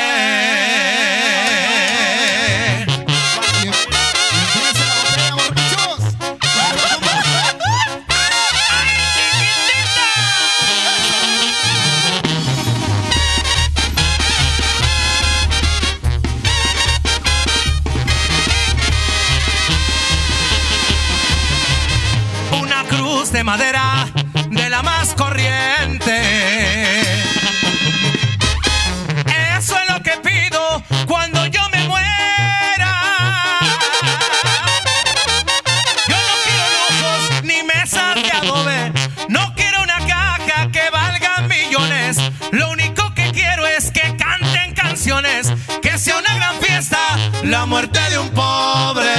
Una 22.61 22.83
cruz 22.89 23.31
de 23.31 23.45
madera 23.45 24.09
de 24.51 24.69
la 24.69 24.83
más 24.83 25.15
corriente. 25.15 26.32
la 47.45 47.67
muerte 47.67 47.99
de 48.11 48.19
un 48.19 48.29
pobre. 48.31 49.13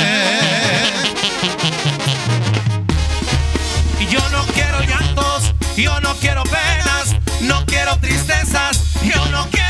Y 3.99 4.07
yo 4.07 4.19
no 4.29 4.43
quiero 4.53 4.81
llantos, 4.81 5.53
yo 5.75 5.99
no 6.01 6.13
quiero 6.15 6.43
penas, 6.43 7.15
no 7.41 7.65
quiero 7.65 7.97
tristezas, 7.99 8.81
yo 9.03 9.25
no 9.27 9.47
quiero 9.49 9.62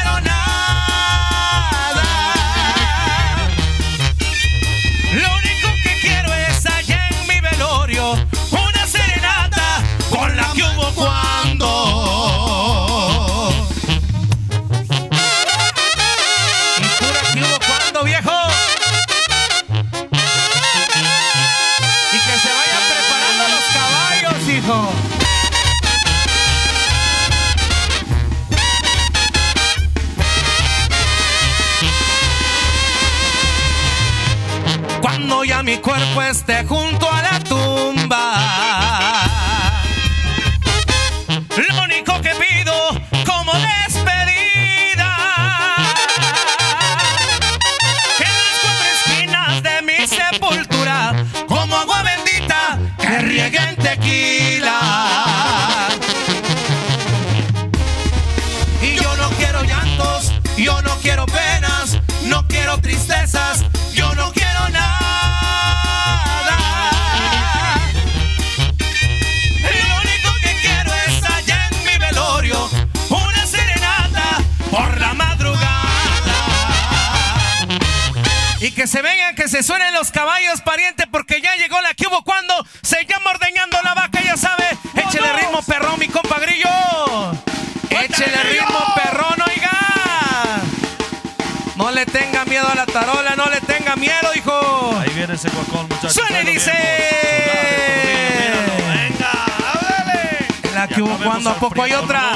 pues, 101.70 101.74
pues 101.76 101.92
hay 101.92 102.04
otra. 102.04 102.33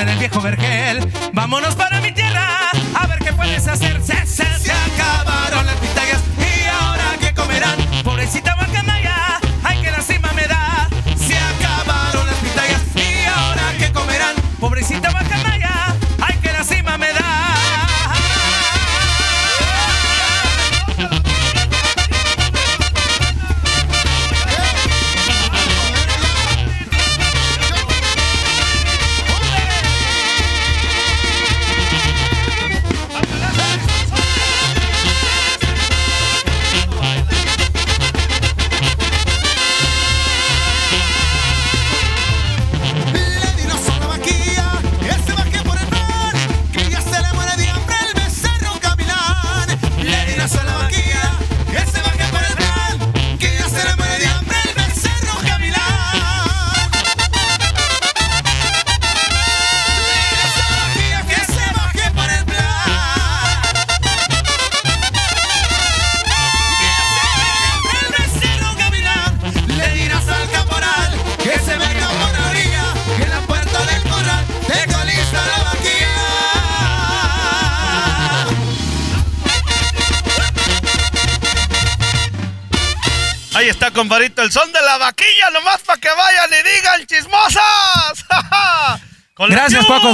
en 0.00 0.08
el 0.08 0.18
viejo 0.18 0.40
vergel. 0.40 1.00
Vámonos 1.32 1.74
para 1.74 2.00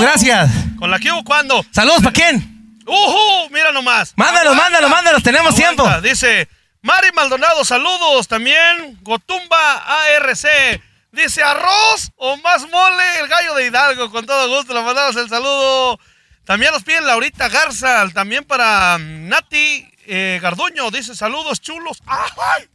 Gracias. 0.01 0.51
¿Con 0.78 0.90
la 0.90 0.99
que 0.99 1.11
hubo 1.12 1.24
cuándo? 1.24 1.64
Saludos, 1.70 2.03
¿para 2.03 2.12
quién? 2.12 2.80
¡Ujú! 2.86 3.51
Mira 3.51 3.72
nomás. 3.72 4.12
Mándalos, 4.16 4.57
mándalos, 4.57 4.90
mándalos, 4.90 5.22
tenemos 5.22 5.55
Aguanta. 5.59 5.82
tiempo. 5.84 6.01
Dice 6.01 6.49
Mari 6.82 7.12
Maldonado, 7.14 7.64
saludos. 7.64 8.26
También 8.28 8.99
Gotumba 9.03 9.76
ARC. 10.16 10.82
Dice 11.12 11.43
arroz 11.43 12.11
o 12.16 12.36
más 12.38 12.62
mole, 12.70 13.20
el 13.20 13.28
gallo 13.28 13.55
de 13.55 13.66
Hidalgo. 13.66 14.11
Con 14.11 14.26
todo 14.26 14.49
gusto 14.57 14.74
le 14.74 14.82
mandamos 14.82 15.14
el 15.16 15.28
saludo. 15.28 16.01
También 16.45 16.72
nos 16.72 16.82
piden 16.82 17.07
Laurita 17.07 17.49
Garza. 17.49 18.09
También 18.11 18.45
para 18.45 18.99
mm, 18.99 19.28
Nati 19.28 19.88
eh, 20.07 20.38
Garduño. 20.43 20.90
Dice 20.90 21.14
saludos 21.14 21.61
chulos. 21.61 22.03
¡Ay! 22.07 22.68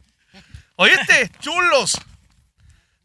Oíste, 0.76 1.30
chulos. 1.40 1.98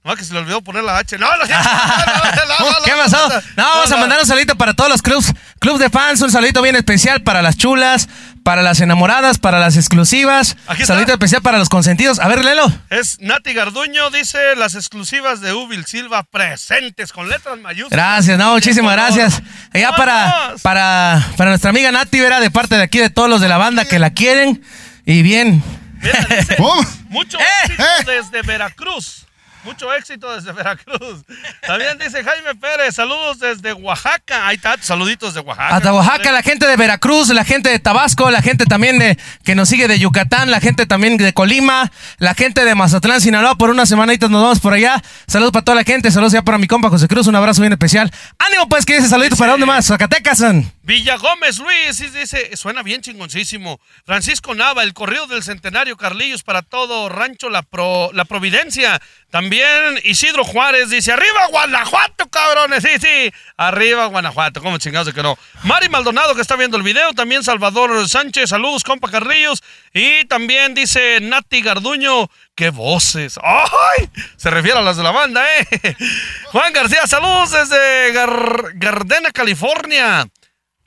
No, 0.03 0.15
que 0.17 0.23
se 0.25 0.33
le 0.33 0.39
olvidó 0.39 0.61
poner 0.61 0.83
la 0.83 0.97
H. 0.97 1.17
No, 1.17 1.27
no, 1.37 1.37
no, 1.37 1.45
no, 1.45 1.45
no, 1.47 2.69
no, 2.71 2.83
¿Qué 2.83 2.91
pasó? 2.91 3.29
no, 3.55 3.63
vamos 3.63 3.91
a 3.91 3.97
mandar 3.97 4.19
un 4.19 4.25
saludito 4.25 4.57
para 4.57 4.73
todos 4.73 4.89
los 4.89 5.01
clubs, 5.01 5.33
clubs 5.59 5.79
de 5.79 5.89
fans, 5.89 6.19
un 6.21 6.29
saludito 6.29 6.61
bien 6.61 6.75
especial 6.75 7.21
para 7.23 7.41
las 7.41 7.55
chulas, 7.55 8.09
para 8.43 8.61
las 8.61 8.81
enamoradas, 8.81 9.37
para 9.39 9.59
las 9.59 9.77
exclusivas, 9.77 10.57
Aquí 10.67 10.81
está. 10.81 10.87
saludito 10.93 11.13
especial 11.13 11.41
para 11.41 11.57
los 11.57 11.69
consentidos. 11.69 12.19
A 12.19 12.27
ver, 12.27 12.43
Lelo. 12.43 12.69
Es 12.89 13.17
Nati 13.21 13.53
Garduño, 13.53 14.09
dice 14.09 14.57
las 14.57 14.75
exclusivas 14.75 15.39
de 15.39 15.53
Ubil 15.53 15.85
Silva 15.85 16.23
presentes 16.23 17.13
con 17.13 17.29
letras 17.29 17.57
mayúsculas. 17.59 17.91
Gracias, 17.91 18.37
no, 18.37 18.51
muchísimas 18.55 18.91
gracias. 18.93 19.41
Ya 19.73 19.93
para, 19.95 20.55
para, 20.61 21.25
para 21.37 21.51
nuestra 21.51 21.69
amiga 21.69 21.91
Nati, 21.93 22.19
verá, 22.19 22.41
de 22.41 22.51
parte 22.51 22.75
de 22.75 22.83
aquí 22.83 22.99
de 22.99 23.09
todos 23.09 23.29
los 23.29 23.39
de 23.39 23.47
la 23.47 23.57
banda 23.57 23.85
que 23.85 23.99
la 23.99 24.09
quieren. 24.09 24.61
Y 25.05 25.21
bien. 25.21 25.63
Mira, 26.01 26.27
dice, 26.29 26.55
¿Cómo? 26.57 26.85
mucho 27.07 27.39
¡Eh! 27.39 27.43
¡Eh! 27.77 28.03
desde 28.05 28.41
Veracruz. 28.41 29.25
Mucho 29.63 29.93
éxito 29.93 30.33
desde 30.35 30.51
Veracruz. 30.51 31.23
También 31.65 31.97
dice 31.97 32.23
Jaime 32.23 32.55
Pérez, 32.55 32.95
saludos 32.95 33.39
desde 33.39 33.73
Oaxaca. 33.73 34.47
Ahí 34.47 34.55
está, 34.55 34.75
saluditos 34.81 35.33
de 35.33 35.39
Oaxaca. 35.39 35.75
Hasta 35.75 35.93
Oaxaca, 35.93 36.31
la 36.31 36.41
gente 36.41 36.67
de 36.67 36.75
Veracruz, 36.75 37.29
la 37.29 37.45
gente 37.45 37.69
de 37.69 37.79
Tabasco, 37.79 38.29
la 38.29 38.41
gente 38.41 38.65
también 38.65 38.99
de 38.99 39.17
que 39.43 39.55
nos 39.55 39.69
sigue 39.69 39.87
de 39.87 39.99
Yucatán, 39.99 40.51
la 40.51 40.59
gente 40.59 40.85
también 40.85 41.17
de 41.17 41.33
Colima, 41.33 41.91
la 42.17 42.33
gente 42.33 42.65
de 42.65 42.75
Mazatlán, 42.75 43.21
Sinaloa, 43.21 43.55
por 43.55 43.69
unas 43.69 43.87
semanitas 43.87 44.29
nos 44.29 44.41
vamos 44.41 44.59
por 44.59 44.73
allá. 44.73 45.01
Saludos 45.27 45.53
para 45.53 45.65
toda 45.65 45.75
la 45.75 45.83
gente, 45.83 46.11
saludos 46.11 46.33
ya 46.33 46.41
para 46.41 46.57
mi 46.57 46.67
compa 46.67 46.89
José 46.89 47.07
Cruz, 47.07 47.27
un 47.27 47.35
abrazo 47.35 47.61
bien 47.61 47.73
especial. 47.73 48.11
Ánimo 48.39 48.67
pues, 48.67 48.85
que 48.85 48.95
dice 48.95 49.07
saludito 49.07 49.35
para 49.37 49.51
dónde 49.51 49.65
más, 49.65 49.87
Zacatecas. 49.87 50.37
son? 50.37 50.71
Villa 50.85 51.15
Gómez 51.15 51.59
Luis 51.59 51.97
dice, 52.13 52.57
suena 52.57 52.83
bien 52.83 53.01
chingoncísimo. 53.01 53.79
Francisco 54.05 54.53
Nava, 54.53 54.83
el 54.83 54.93
corrido 54.93 55.27
del 55.27 55.41
centenario 55.41 55.95
Carlillos 55.95 56.43
para 56.43 56.61
todo 56.61 57.07
Rancho 57.07 57.49
La, 57.49 57.61
Pro- 57.61 58.09
La 58.11 58.25
Providencia. 58.25 59.01
También 59.31 59.97
Isidro 60.03 60.43
Juárez 60.43 60.89
dice, 60.89 61.13
arriba 61.13 61.47
Guanajuato, 61.49 62.27
cabrones. 62.29 62.83
Sí, 62.83 62.89
sí, 63.01 63.33
arriba 63.55 64.07
Guanajuato, 64.07 64.61
como 64.61 64.77
chingados 64.77 65.07
de 65.07 65.13
que 65.13 65.23
no. 65.23 65.37
Mari 65.63 65.87
Maldonado 65.87 66.35
que 66.35 66.41
está 66.41 66.57
viendo 66.57 66.75
el 66.75 66.83
video, 66.83 67.13
también 67.13 67.45
Salvador 67.45 68.09
Sánchez, 68.09 68.49
saludos, 68.49 68.83
compa 68.83 69.09
Carlillos. 69.09 69.63
Y 69.93 70.25
también 70.25 70.73
dice 70.73 71.19
Nati 71.21 71.61
Garduño, 71.61 72.29
qué 72.55 72.71
voces. 72.71 73.39
¡Ay! 73.41 74.09
Se 74.35 74.49
refiere 74.49 74.79
a 74.79 74.81
las 74.81 74.97
de 74.97 75.03
la 75.03 75.11
banda, 75.11 75.45
¿eh? 75.59 75.95
Juan 76.51 76.73
García, 76.73 77.07
saludos 77.07 77.51
desde 77.51 78.13
Gar- 78.13 78.71
Gardena, 78.75 79.31
California. 79.31 80.27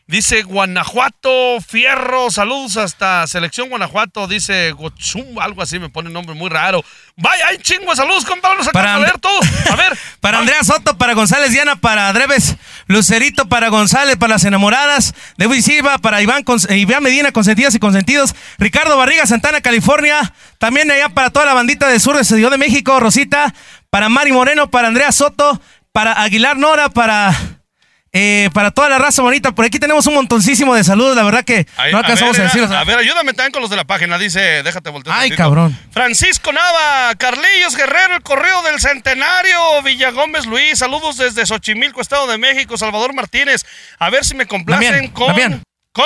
Dice 0.08 0.44
Guanajuato, 0.44 1.60
Fierro, 1.60 2.30
saludos 2.30 2.76
hasta 2.76 3.26
Selección 3.26 3.68
Guanajuato, 3.68 4.28
dice 4.28 4.70
Gochum, 4.70 5.40
algo 5.40 5.62
así, 5.62 5.80
me 5.80 5.88
pone 5.88 6.06
un 6.06 6.12
nombre 6.12 6.36
muy 6.36 6.48
raro. 6.48 6.84
Vaya, 7.16 7.48
hay 7.48 7.58
chingo 7.58 7.96
saludos, 7.96 8.24
compa, 8.24 8.50
vamos 8.50 8.68
a 8.68 8.70
Para 8.70 8.94
a 8.94 8.98
leer 9.00 9.18
todos. 9.18 9.44
A 9.68 9.74
ver. 9.74 9.98
Para 10.20 10.38
Andrea 10.38 10.62
Soto, 10.62 10.96
para 10.96 11.14
González 11.14 11.50
Diana, 11.50 11.76
para 11.76 12.12
Dreves 12.12 12.56
Lucerito, 12.86 13.48
para 13.48 13.68
González, 13.68 14.16
para 14.16 14.34
las 14.34 14.44
enamoradas, 14.44 15.14
de 15.38 15.62
Silva, 15.62 15.98
para 15.98 16.22
Iván, 16.22 16.44
Iván 16.68 17.02
Medina, 17.02 17.32
consentidas 17.32 17.74
y 17.74 17.80
consentidos, 17.80 18.34
Ricardo 18.58 18.96
Barriga, 18.96 19.26
Santana, 19.26 19.60
California, 19.60 20.32
también 20.58 20.90
allá 20.90 21.08
para 21.08 21.30
toda 21.30 21.46
la 21.46 21.54
bandita 21.54 21.88
del 21.88 22.00
sur 22.00 22.16
de 22.16 22.24
Ciudad 22.24 22.50
de 22.50 22.58
México, 22.58 22.98
Rosita, 23.00 23.54
para 23.90 24.08
Mari 24.08 24.32
Moreno, 24.32 24.70
para 24.70 24.88
Andrea 24.88 25.10
Soto, 25.10 25.60
para 25.90 26.12
Aguilar 26.22 26.56
Nora, 26.56 26.90
para... 26.90 27.34
eh, 28.16 28.50
para 28.52 28.70
toda 28.70 28.88
la 28.88 28.98
raza 28.98 29.20
bonita, 29.22 29.52
por 29.52 29.64
aquí 29.64 29.78
tenemos 29.78 30.06
un 30.06 30.14
montoncísimo 30.14 30.74
de 30.74 30.82
saludos, 30.84 31.16
la 31.16 31.22
verdad 31.22 31.44
que 31.44 31.66
ahí, 31.76 31.92
no 31.92 31.98
alcanzamos 31.98 32.36
a, 32.38 32.42
ver, 32.42 32.50
decirlos. 32.50 32.70
A 32.70 32.84
ver, 32.84 32.98
ayúdame 32.98 33.32
también 33.34 33.52
con 33.52 33.60
los 33.60 33.70
de 33.70 33.76
la 33.76 33.84
página, 33.84 34.16
dice, 34.18 34.62
déjate 34.62 34.90
voltear. 34.90 35.16
Ay, 35.18 35.30
cabrón. 35.32 35.78
Francisco 35.90 36.52
Nava, 36.52 37.14
Carlillos 37.18 37.76
Guerrero, 37.76 38.14
el 38.14 38.22
correo 38.22 38.62
del 38.62 38.80
centenario, 38.80 39.82
Villagómez 39.84 40.46
Luis, 40.46 40.78
saludos 40.78 41.16
desde 41.18 41.44
Xochimilco, 41.46 42.00
Estado 42.00 42.26
de 42.26 42.38
México, 42.38 42.76
Salvador 42.76 43.14
Martínez. 43.14 43.64
A 43.98 44.08
ver 44.10 44.24
si 44.24 44.34
me 44.34 44.46
complacen 44.46 45.08
con. 45.08 45.34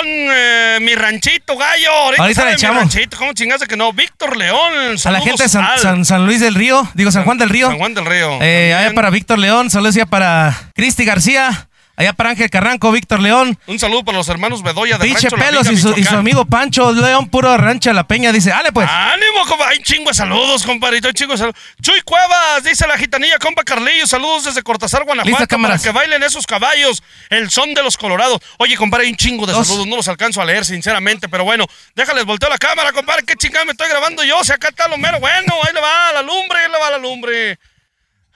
Eh, 0.03 0.77
mi 0.81 0.95
ranchito 0.95 1.57
gallo. 1.57 1.91
Ahorita, 1.91 2.23
Ahorita 2.23 2.41
le 2.45 2.49
mi 2.51 2.53
echamos. 2.55 2.77
ranchito. 2.77 3.17
¿Cómo 3.17 3.33
chingaste 3.33 3.67
que 3.67 3.75
no? 3.75 3.91
Víctor 3.91 4.37
León. 4.37 4.73
a 4.73 4.91
la 4.93 4.97
saludos 4.97 5.23
gente 5.25 5.43
de 5.43 5.49
San, 5.49 5.63
al- 5.65 5.79
San- 5.79 6.05
San 6.05 6.25
Luis 6.25 6.39
del 6.39 6.55
Río, 6.55 6.89
digo 6.93 7.11
San 7.11 7.25
Juan 7.25 7.37
del 7.37 7.49
Río. 7.49 7.67
San 7.67 7.77
Juan 7.77 7.93
del 7.93 8.05
Río. 8.05 8.39
Eh, 8.41 8.73
allá 8.73 8.93
para 8.93 9.09
Víctor 9.09 9.37
León, 9.39 9.69
saludos 9.69 9.95
ya 9.95 10.05
para 10.05 10.55
Cristi 10.75 11.03
García, 11.03 11.67
allá 12.01 12.13
para 12.13 12.31
Ángel 12.31 12.49
Carranco, 12.49 12.91
Víctor 12.91 13.19
León, 13.19 13.57
Un 13.67 13.79
saludo 13.79 14.03
para 14.03 14.17
los 14.17 14.27
hermanos 14.29 14.61
Bedoya 14.63 14.97
de 14.97 15.05
Piche 15.05 15.29
Rancho 15.29 15.37
La 15.37 15.45
Pelos 15.45 15.67
Viga, 15.67 15.79
y 15.79 15.81
su, 15.81 15.99
y 15.99 16.03
su 16.03 16.15
amigo 16.15 16.45
Pancho 16.45 16.91
León, 16.91 17.29
puro 17.29 17.55
rancho 17.57 17.91
La 17.93 18.05
Peña, 18.07 18.31
dice, 18.31 18.51
ale 18.51 18.71
pues. 18.71 18.89
¡Ánimo, 18.89 19.45
compa! 19.47 19.69
¡Hay 19.69 19.79
chingo 19.79 20.09
de 20.09 20.15
saludos, 20.15 20.63
compadrito! 20.63 21.07
¡Hay 21.07 21.13
chingo 21.13 21.33
de 21.33 21.37
saludos! 21.39 21.59
¡Chuy 21.81 22.01
Cuevas! 22.01 22.63
Dice 22.63 22.87
la 22.87 22.97
gitanilla, 22.97 23.37
compa 23.39 23.63
Carlillo. 23.63 24.05
Saludos 24.07 24.45
desde 24.45 24.61
Cortázar, 24.63 25.03
Guanajuato. 25.03 25.57
Para 25.61 25.77
que 25.77 25.91
bailen 25.91 26.23
esos 26.23 26.45
caballos. 26.45 27.01
El 27.29 27.49
son 27.49 27.73
de 27.73 27.83
los 27.83 27.97
colorados. 27.97 28.39
Oye, 28.57 28.75
compadre, 28.75 29.05
hay 29.05 29.11
un 29.11 29.17
chingo 29.17 29.45
de 29.45 29.53
Dos. 29.53 29.67
saludos. 29.67 29.87
No 29.87 29.95
los 29.97 30.07
alcanzo 30.07 30.41
a 30.41 30.45
leer, 30.45 30.65
sinceramente. 30.65 31.29
Pero 31.29 31.43
bueno, 31.43 31.65
déjales 31.95 32.25
volteo 32.25 32.49
la 32.49 32.57
cámara, 32.57 32.91
compadre. 32.91 33.23
¿Qué 33.23 33.35
chingada 33.35 33.65
me 33.65 33.71
estoy 33.71 33.89
grabando 33.89 34.23
yo? 34.23 34.43
Si 34.43 34.51
acá 34.51 34.69
está 34.69 34.87
lo 34.87 34.97
mero 34.97 35.19
bueno. 35.19 35.53
Ahí 35.63 35.73
le 35.73 35.81
va 35.81 36.11
la 36.13 36.21
lumbre, 36.21 36.59
ahí 36.59 36.71
le 36.71 36.79
va 36.79 36.91
la 36.91 36.97
lumbre. 36.97 37.59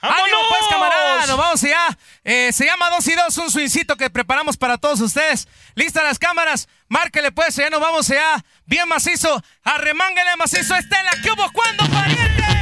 ¡Ánimo 0.09 0.39
pues, 0.49 0.61
camarada! 0.69 1.25
Nos 1.25 1.37
vamos 1.37 1.63
allá. 1.63 1.97
Eh, 2.23 2.51
se 2.51 2.65
llama 2.65 2.89
2 2.89 3.07
y 3.07 3.15
2, 3.15 3.37
un 3.37 3.51
swincito 3.51 3.95
que 3.97 4.09
preparamos 4.09 4.57
para 4.57 4.77
todos 4.77 4.99
ustedes. 5.01 5.47
Listas 5.75 6.03
las 6.03 6.19
cámaras, 6.19 6.67
márquele 6.87 7.31
pues, 7.31 7.55
ya 7.55 7.69
nos 7.69 7.79
vamos 7.79 8.09
allá. 8.09 8.43
Bien 8.65 8.87
macizo, 8.87 9.41
arremángale 9.63 10.35
macizo, 10.37 10.75
Estela, 10.75 11.11
¿qué 11.21 11.31
hubo? 11.31 11.51
¿Cuándo, 11.51 11.85
pariente? 11.89 12.54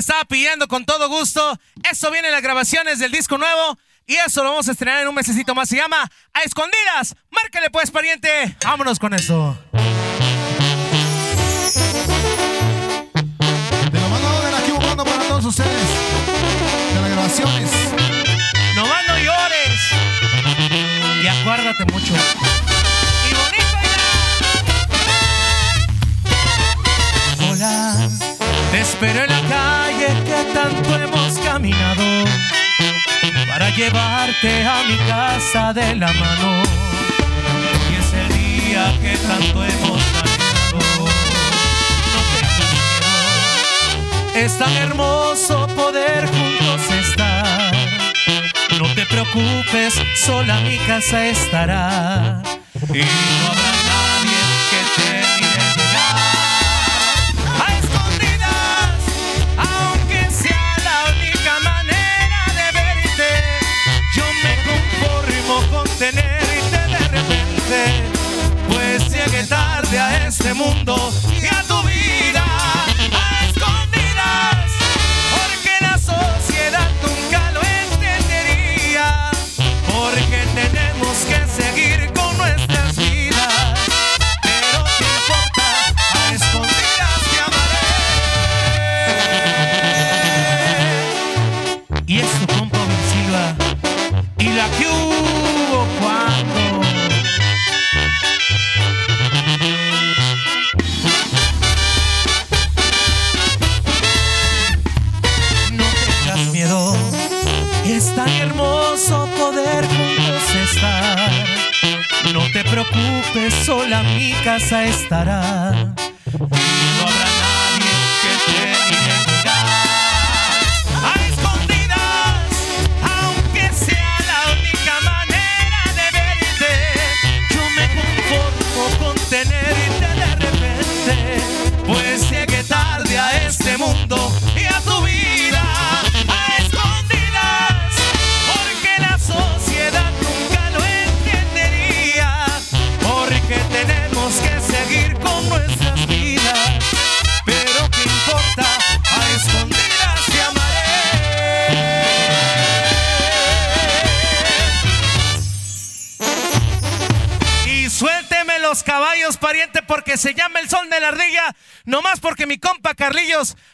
estaba 0.00 0.24
pidiendo 0.24 0.66
con 0.68 0.84
todo 0.84 1.08
gusto. 1.08 1.58
Eso 1.90 2.10
viene 2.10 2.28
en 2.28 2.34
las 2.34 2.42
grabaciones 2.42 2.98
del 2.98 3.12
disco 3.12 3.38
nuevo. 3.38 3.78
Y 4.06 4.16
eso 4.16 4.42
lo 4.42 4.50
vamos 4.50 4.68
a 4.68 4.72
estrenar 4.72 5.02
en 5.02 5.08
un 5.08 5.14
mesecito 5.14 5.54
más. 5.54 5.68
Se 5.68 5.76
llama 5.76 6.10
A 6.32 6.42
Escondidas. 6.42 7.14
Márcale 7.30 7.70
pues, 7.70 7.90
pariente. 7.90 8.56
Vámonos 8.64 8.98
con 8.98 9.14
eso. 9.14 9.56
tanto 30.62 30.94
hemos 30.94 31.38
caminado 31.38 32.24
para 33.46 33.70
llevarte 33.70 34.66
a 34.66 34.82
mi 34.88 34.96
casa 35.08 35.72
de 35.72 35.96
la 35.96 36.12
mano. 36.12 36.62
Y 37.90 37.94
es 38.00 38.10
día 38.28 38.84
que 39.00 39.16
tanto 39.16 39.64
hemos 39.64 40.02
caminado. 40.16 41.06
No 42.12 42.20
te 44.32 44.44
es 44.44 44.58
tan 44.58 44.72
hermoso 44.76 45.66
poder 45.68 46.26
juntos 46.26 46.82
estar. 47.04 47.74
No 48.78 48.86
te 48.94 49.06
preocupes, 49.06 49.94
sola 50.26 50.60
mi 50.60 50.78
casa 50.78 51.26
estará. 51.26 52.42
Y 52.92 52.98
no 52.98 53.46
habrá 53.50 53.69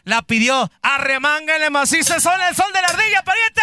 la 0.06 0.22
pidió. 0.22 0.70
arremanga 0.82 1.56
en 1.56 1.64
el 1.64 1.70
macizo, 1.70 2.18
son 2.20 2.40
el 2.48 2.54
sol 2.54 2.72
de 2.72 2.80
la 2.80 2.88
ardilla, 2.88 3.22
pariente. 3.22 3.55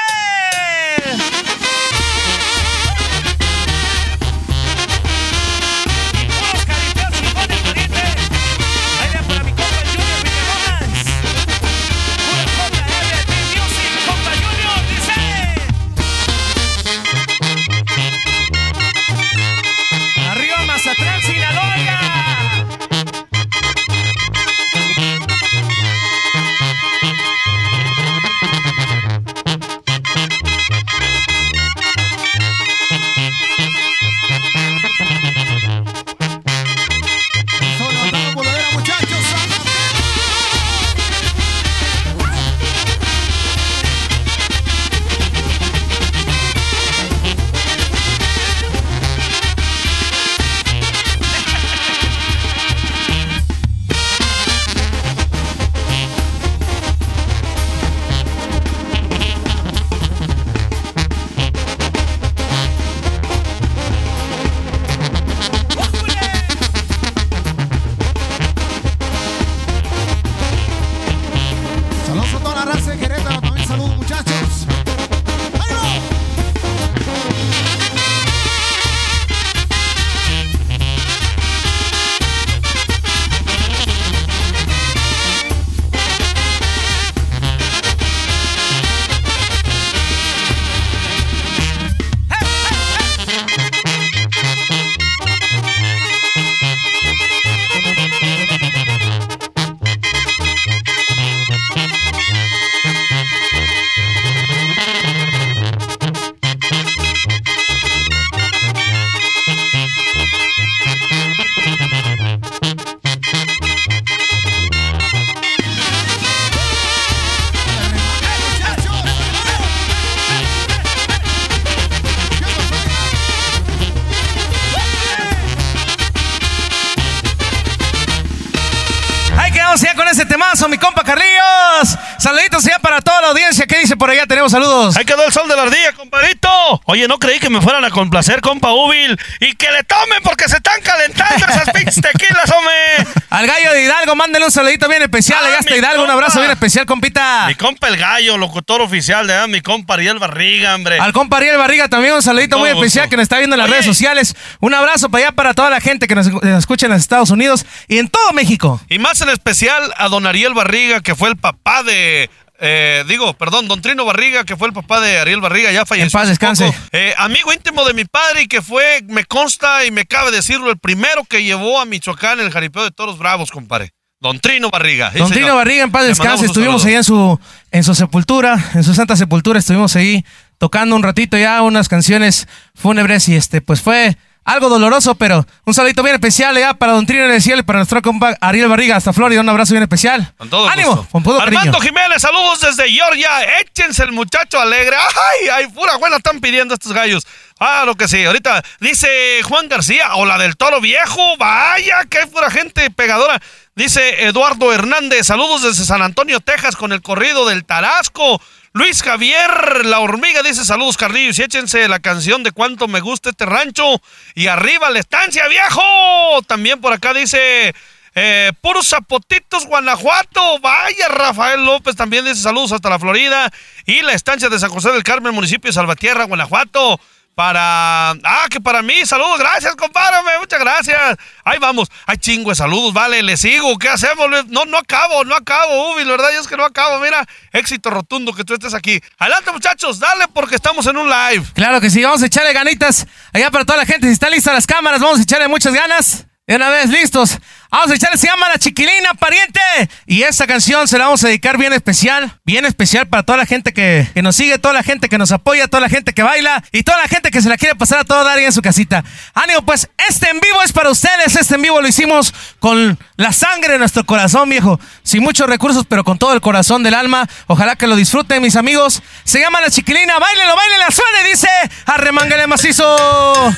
Por 134.03 134.09
allá? 134.09 134.27
Tenemos 134.27 134.51
saludos. 134.51 134.97
Ahí 134.97 135.05
quedó 135.05 135.25
el 135.25 135.31
sol 135.31 135.47
de 135.47 135.55
la 135.55 135.61
ardilla, 135.61 135.93
compadrito. 135.93 136.49
Oye, 136.87 137.07
no 137.07 137.19
creí 137.19 137.39
que 137.39 137.49
me 137.49 137.61
fueran 137.61 137.85
a 137.85 137.89
complacer, 137.89 138.41
compa 138.41 138.73
Ubil. 138.73 139.17
Y 139.39 139.55
que 139.55 139.71
le 139.71 139.81
tomen 139.85 140.21
porque 140.23 140.49
se 140.49 140.57
están 140.57 140.81
calentando 140.81 141.45
esas 141.45 141.69
pinches 141.73 142.01
tequilas, 142.01 142.51
hombre. 142.51 143.23
Al 143.29 143.47
gallo 143.47 143.71
de 143.71 143.83
Hidalgo, 143.83 144.13
mándale 144.17 144.43
un 144.43 144.51
saludito 144.51 144.89
bien 144.89 145.03
especial. 145.03 145.39
Ah, 145.41 145.47
allá 145.47 145.59
está 145.59 145.71
mi 145.71 145.77
Hidalgo, 145.77 146.03
un 146.03 146.09
abrazo 146.09 146.39
bien 146.39 146.51
especial, 146.51 146.85
compita. 146.85 147.45
Mi 147.47 147.55
compa 147.55 147.87
el 147.87 147.95
gallo, 147.95 148.37
locutor 148.37 148.81
oficial 148.81 149.25
de 149.25 149.35
ah, 149.35 149.47
mi 149.47 149.61
compa 149.61 149.93
Ariel 149.93 150.19
Barriga, 150.19 150.75
hombre. 150.75 150.99
Al 150.99 151.13
compa 151.13 151.37
Ariel 151.37 151.57
Barriga 151.57 151.87
también 151.87 152.13
un 152.13 152.21
saludito 152.21 152.59
muy 152.59 152.71
especial 152.71 153.07
que 153.07 153.15
nos 153.15 153.23
está 153.23 153.37
viendo 153.37 153.55
en 153.55 153.59
las 153.59 153.67
Oye. 153.67 153.75
redes 153.75 153.85
sociales. 153.85 154.35
Un 154.59 154.73
abrazo 154.73 155.09
para 155.09 155.27
allá 155.27 155.31
para 155.33 155.53
toda 155.53 155.69
la 155.69 155.79
gente 155.79 156.07
que 156.07 156.15
nos, 156.15 156.27
nos 156.27 156.59
escucha 156.59 156.87
en 156.87 156.91
los 156.91 157.01
Estados 157.01 157.29
Unidos 157.29 157.65
y 157.87 157.99
en 157.99 158.09
todo 158.09 158.33
México. 158.33 158.81
Y 158.89 158.99
más 158.99 159.21
en 159.21 159.29
especial 159.29 159.93
a 159.95 160.09
don 160.09 160.27
Ariel 160.27 160.53
Barriga, 160.53 160.99
que 160.99 161.15
fue 161.15 161.29
el 161.29 161.37
papá 161.37 161.83
de. 161.83 162.29
Eh, 162.59 163.03
digo, 163.07 163.33
perdón, 163.33 163.67
don 163.67 163.81
Trino 163.81 164.05
Barriga, 164.05 164.43
que 164.43 164.55
fue 164.55 164.67
el 164.67 164.73
papá 164.73 165.01
de 165.01 165.17
Ariel 165.17 165.41
Barriga, 165.41 165.71
ya 165.71 165.85
falleció. 165.85 166.05
En 166.05 166.11
paz 166.11 166.29
descanse. 166.29 166.73
Eh, 166.91 167.13
amigo 167.17 167.51
íntimo 167.51 167.83
de 167.85 167.93
mi 167.93 168.05
padre 168.05 168.43
y 168.43 168.47
que 168.47 168.61
fue, 168.61 169.01
me 169.07 169.25
consta 169.25 169.85
y 169.85 169.91
me 169.91 170.05
cabe 170.05 170.31
decirlo, 170.31 170.69
el 170.69 170.77
primero 170.77 171.23
que 171.25 171.43
llevó 171.43 171.79
a 171.79 171.85
Michoacán 171.85 172.39
el 172.39 172.51
jaripeo 172.51 172.83
de 172.83 172.91
toros 172.91 173.17
bravos, 173.17 173.51
compadre. 173.51 173.93
Don 174.19 174.39
Trino 174.39 174.69
Barriga. 174.69 175.11
Sí, 175.11 175.19
Don 175.19 175.27
señor. 175.27 175.41
Trino 175.41 175.55
Barriga, 175.57 175.83
en 175.83 175.91
paz 175.91 176.07
descanse. 176.07 176.45
Estuvimos 176.45 176.85
ahí 176.85 176.93
en 176.93 177.03
su, 177.03 177.37
en 177.71 177.83
su 177.83 177.93
sepultura, 177.93 178.71
en 178.73 178.83
su 178.83 178.93
santa 178.93 179.17
sepultura. 179.17 179.59
Estuvimos 179.59 179.97
ahí 179.97 180.23
tocando 180.57 180.95
un 180.95 181.03
ratito 181.03 181.37
ya 181.37 181.61
unas 181.61 181.89
canciones 181.89 182.47
fúnebres 182.73 183.27
y 183.27 183.35
este, 183.35 183.59
pues 183.59 183.81
fue 183.81 184.17
algo 184.45 184.69
doloroso, 184.69 185.15
pero 185.15 185.45
un 185.65 185.73
saludito 185.73 186.03
bien 186.03 186.15
especial 186.15 186.57
ya 186.57 186.73
para 186.73 186.93
Don 186.93 187.05
Trino 187.05 187.25
en 187.25 187.31
el 187.31 187.41
cielo 187.41 187.59
y 187.61 187.63
para 187.63 187.79
nuestro 187.79 188.01
compa 188.01 188.35
Ariel 188.41 188.67
Barriga 188.67 188.95
hasta 188.95 189.13
Florida. 189.13 189.41
Un 189.41 189.49
abrazo 189.49 189.73
bien 189.73 189.83
especial. 189.83 190.33
Con 190.37 190.49
todo 190.49 190.67
¡Ánimo! 190.67 190.95
gusto. 190.95 191.07
Con 191.11 191.23
todo 191.23 191.39
Armando 191.39 191.71
cariño. 191.71 191.81
Jiménez, 191.81 192.21
saludos 192.21 192.59
desde 192.61 192.89
Georgia. 192.89 193.29
Échense 193.61 194.03
el 194.03 194.11
muchacho 194.11 194.59
alegre. 194.59 194.95
¡Ay, 194.97 195.49
ay, 195.49 195.67
pura 195.67 195.97
buena 195.97 196.17
están 196.17 196.39
pidiendo 196.39 196.73
estos 196.73 196.91
gallos! 196.93 197.25
Ah, 197.59 197.83
lo 197.85 197.95
que 197.95 198.07
sí. 198.07 198.25
Ahorita 198.25 198.61
dice 198.79 199.07
Juan 199.43 199.69
García, 199.69 200.15
o 200.15 200.25
la 200.25 200.37
del 200.37 200.57
toro 200.57 200.81
viejo. 200.81 201.37
Vaya, 201.37 202.03
qué 202.09 202.27
pura 202.27 202.51
gente 202.51 202.89
pegadora. 202.89 203.41
Dice 203.75 204.25
Eduardo 204.25 204.73
Hernández, 204.73 205.27
saludos 205.27 205.63
desde 205.63 205.85
San 205.85 206.01
Antonio, 206.01 206.39
Texas, 206.41 206.75
con 206.75 206.91
el 206.91 207.01
corrido 207.01 207.47
del 207.47 207.63
Tarasco. 207.63 208.41
Luis 208.75 209.03
Javier, 209.03 209.85
la 209.85 209.99
hormiga, 209.99 210.41
dice 210.41 210.65
saludos, 210.65 210.97
Carlillos, 210.97 211.37
y 211.37 211.43
échense 211.43 211.87
la 211.87 211.99
canción 211.99 212.41
de 212.41 212.51
cuánto 212.51 212.87
me 212.87 213.01
gusta 213.01 213.29
este 213.29 213.45
rancho. 213.45 214.01
Y 214.33 214.47
arriba 214.47 214.89
la 214.89 214.97
estancia, 214.97 215.47
viejo. 215.47 216.41
También 216.47 216.81
por 216.81 216.91
acá 216.91 217.13
dice 217.13 217.75
eh, 218.15 218.51
puros 218.61 218.87
zapotitos, 218.87 219.67
Guanajuato. 219.67 220.59
Vaya, 220.59 221.07
Rafael 221.07 221.63
López 221.63 221.95
también 221.95 222.25
dice 222.25 222.41
saludos 222.41 222.71
hasta 222.71 222.89
la 222.89 222.97
Florida. 222.97 223.53
Y 223.85 224.01
la 224.01 224.13
estancia 224.13 224.49
de 224.49 224.57
San 224.57 224.71
José 224.71 224.91
del 224.91 225.03
Carmen, 225.03 225.35
municipio 225.35 225.69
de 225.69 225.73
Salvatierra, 225.73 226.23
Guanajuato. 226.23 226.99
Para. 227.35 228.11
Ah, 228.11 228.45
que 228.49 228.61
para 228.61 228.81
mí, 228.81 229.05
saludos, 229.05 229.39
gracias, 229.39 229.75
compadre, 229.75 230.17
muchas 230.39 230.59
gracias. 230.59 231.17
Ahí 231.43 231.57
vamos. 231.59 231.89
Ay, 232.05 232.17
chingo 232.17 232.51
de 232.51 232.55
saludos, 232.55 232.93
vale, 232.93 233.23
le 233.23 233.37
sigo. 233.37 233.77
¿Qué 233.79 233.89
hacemos? 233.89 234.27
No, 234.47 234.65
no 234.65 234.77
acabo, 234.77 235.23
no 235.23 235.35
acabo, 235.35 235.93
Ubi, 235.93 236.03
la 236.03 236.11
verdad 236.11 236.35
es 236.37 236.47
que 236.47 236.57
no 236.57 236.63
acabo. 236.63 236.99
Mira, 236.99 237.25
éxito 237.51 237.89
rotundo 237.89 238.33
que 238.33 238.43
tú 238.43 238.53
estés 238.53 238.73
aquí. 238.73 239.01
Adelante, 239.17 239.51
muchachos, 239.51 239.99
dale 239.99 240.27
porque 240.27 240.55
estamos 240.55 240.85
en 240.85 240.97
un 240.97 241.09
live. 241.09 241.45
Claro 241.55 241.81
que 241.81 241.89
sí, 241.89 242.03
vamos 242.03 242.21
a 242.21 242.27
echarle 242.27 242.53
ganitas 242.53 243.07
allá 243.33 243.49
para 243.49 243.65
toda 243.65 243.79
la 243.79 243.85
gente. 243.85 244.07
Si 244.07 244.13
están 244.13 244.31
listas 244.31 244.53
las 244.53 244.67
cámaras, 244.67 245.01
vamos 245.01 245.19
a 245.19 245.23
echarle 245.23 245.47
muchas 245.47 245.73
ganas. 245.73 246.25
De 246.45 246.57
una 246.57 246.67
vez, 246.67 246.89
listos. 246.89 247.39
Vamos 247.71 247.89
a 247.89 247.95
echarle, 247.95 248.17
se 248.17 248.27
llama 248.27 248.49
La 248.49 248.59
Chiquilina, 248.59 249.13
pariente. 249.17 249.61
Y 250.05 250.23
esta 250.23 250.45
canción 250.45 250.89
se 250.89 250.97
la 250.97 251.05
vamos 251.05 251.23
a 251.23 251.27
dedicar 251.27 251.57
bien 251.57 251.71
especial, 251.71 252.37
bien 252.43 252.65
especial 252.65 253.07
para 253.07 253.23
toda 253.23 253.37
la 253.37 253.45
gente 253.45 253.71
que, 253.71 254.05
que 254.13 254.21
nos 254.21 254.35
sigue, 254.35 254.59
toda 254.59 254.73
la 254.73 254.83
gente 254.83 255.07
que 255.07 255.17
nos 255.17 255.31
apoya, 255.31 255.69
toda 255.69 255.79
la 255.79 255.87
gente 255.87 256.11
que 256.11 256.21
baila 256.21 256.61
y 256.73 256.83
toda 256.83 256.97
la 256.97 257.07
gente 257.07 257.31
que 257.31 257.41
se 257.41 257.47
la 257.47 257.55
quiere 257.55 257.75
pasar 257.75 257.99
a 257.99 258.03
todo 258.03 258.25
dar 258.25 258.37
en 258.39 258.51
su 258.51 258.61
casita. 258.61 259.05
Ánimo, 259.33 259.61
pues 259.61 259.87
este 260.09 260.29
en 260.31 260.41
vivo 260.41 260.61
es 260.63 260.73
para 260.73 260.89
ustedes. 260.89 261.33
Este 261.33 261.55
en 261.55 261.61
vivo 261.61 261.79
lo 261.79 261.87
hicimos 261.87 262.33
con 262.59 262.99
la 263.15 263.31
sangre 263.31 263.73
de 263.73 263.79
nuestro 263.79 264.03
corazón, 264.03 264.49
viejo. 264.49 264.81
Sin 265.01 265.23
muchos 265.23 265.47
recursos, 265.47 265.85
pero 265.87 266.03
con 266.03 266.19
todo 266.19 266.33
el 266.33 266.41
corazón 266.41 266.83
del 266.83 266.93
alma. 266.93 267.25
Ojalá 267.47 267.77
que 267.77 267.87
lo 267.87 267.95
disfruten, 267.95 268.41
mis 268.41 268.57
amigos. 268.57 269.01
Se 269.23 269.39
llama 269.39 269.61
La 269.61 269.71
Chiquilina, 269.71 270.19
báilelo, 270.19 270.57
báilelo, 270.57 270.91
suene, 270.91 271.29
dice. 271.29 271.47
Arremángale 271.85 272.47
macizo. 272.47 273.53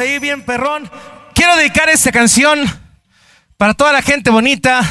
Ahí 0.00 0.18
bien 0.18 0.42
perrón. 0.42 0.90
Quiero 1.34 1.56
dedicar 1.56 1.88
esta 1.88 2.10
canción 2.10 2.58
para 3.56 3.74
toda 3.74 3.92
la 3.92 4.02
gente 4.02 4.30
bonita, 4.30 4.82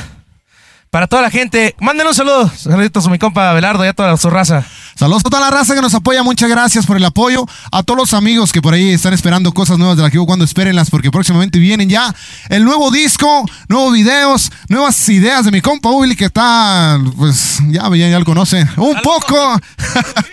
para 0.90 1.08
toda 1.08 1.24
la 1.24 1.32
gente. 1.32 1.76
Mándenle 1.80 2.10
un 2.10 2.16
saludo, 2.16 2.50
saluditos 2.56 3.06
a 3.06 3.10
mi 3.10 3.20
compa 3.20 3.52
Belardo 3.54 3.84
y 3.84 3.88
a 3.88 3.94
toda 3.94 4.16
su 4.18 4.30
raza. 4.30 4.66
Saludos 4.96 5.24
a 5.26 5.30
toda 5.30 5.42
la 5.42 5.50
raza 5.50 5.76
que 5.76 5.82
nos 5.82 5.94
apoya, 5.94 6.24
muchas 6.24 6.50
gracias 6.50 6.86
por 6.86 6.98
el 6.98 7.06
apoyo. 7.06 7.46
A 7.72 7.84
todos 7.84 7.98
los 7.98 8.14
amigos 8.14 8.52
que 8.52 8.62
por 8.62 8.74
ahí 8.74 8.92
están 8.92 9.14
esperando 9.14 9.52
cosas 9.52 9.78
nuevas 9.78 9.98
de 9.98 10.04
la 10.04 10.12
que 10.12 10.20
cuando 10.20 10.46
espérenlas, 10.46 10.90
porque 10.90 11.12
próximamente 11.12 11.60
vienen 11.60 11.90
ya 11.90 12.14
el 12.50 12.64
nuevo 12.64 12.92
disco, 12.92 13.46
nuevos 13.68 13.94
videos, 13.94 14.52
nuevas 14.68 15.10
ideas 15.10 15.46
de 15.46 15.52
mi 15.52 15.62
compa 15.62 15.90
Willy 15.90 16.16
que 16.16 16.26
está, 16.26 17.00
pues 17.18 17.60
ya, 17.70 17.90
ya, 17.90 18.10
ya 18.10 18.20
lo 18.20 18.26
conocen. 18.26 18.70
Un 18.78 19.02
poco. 19.02 19.60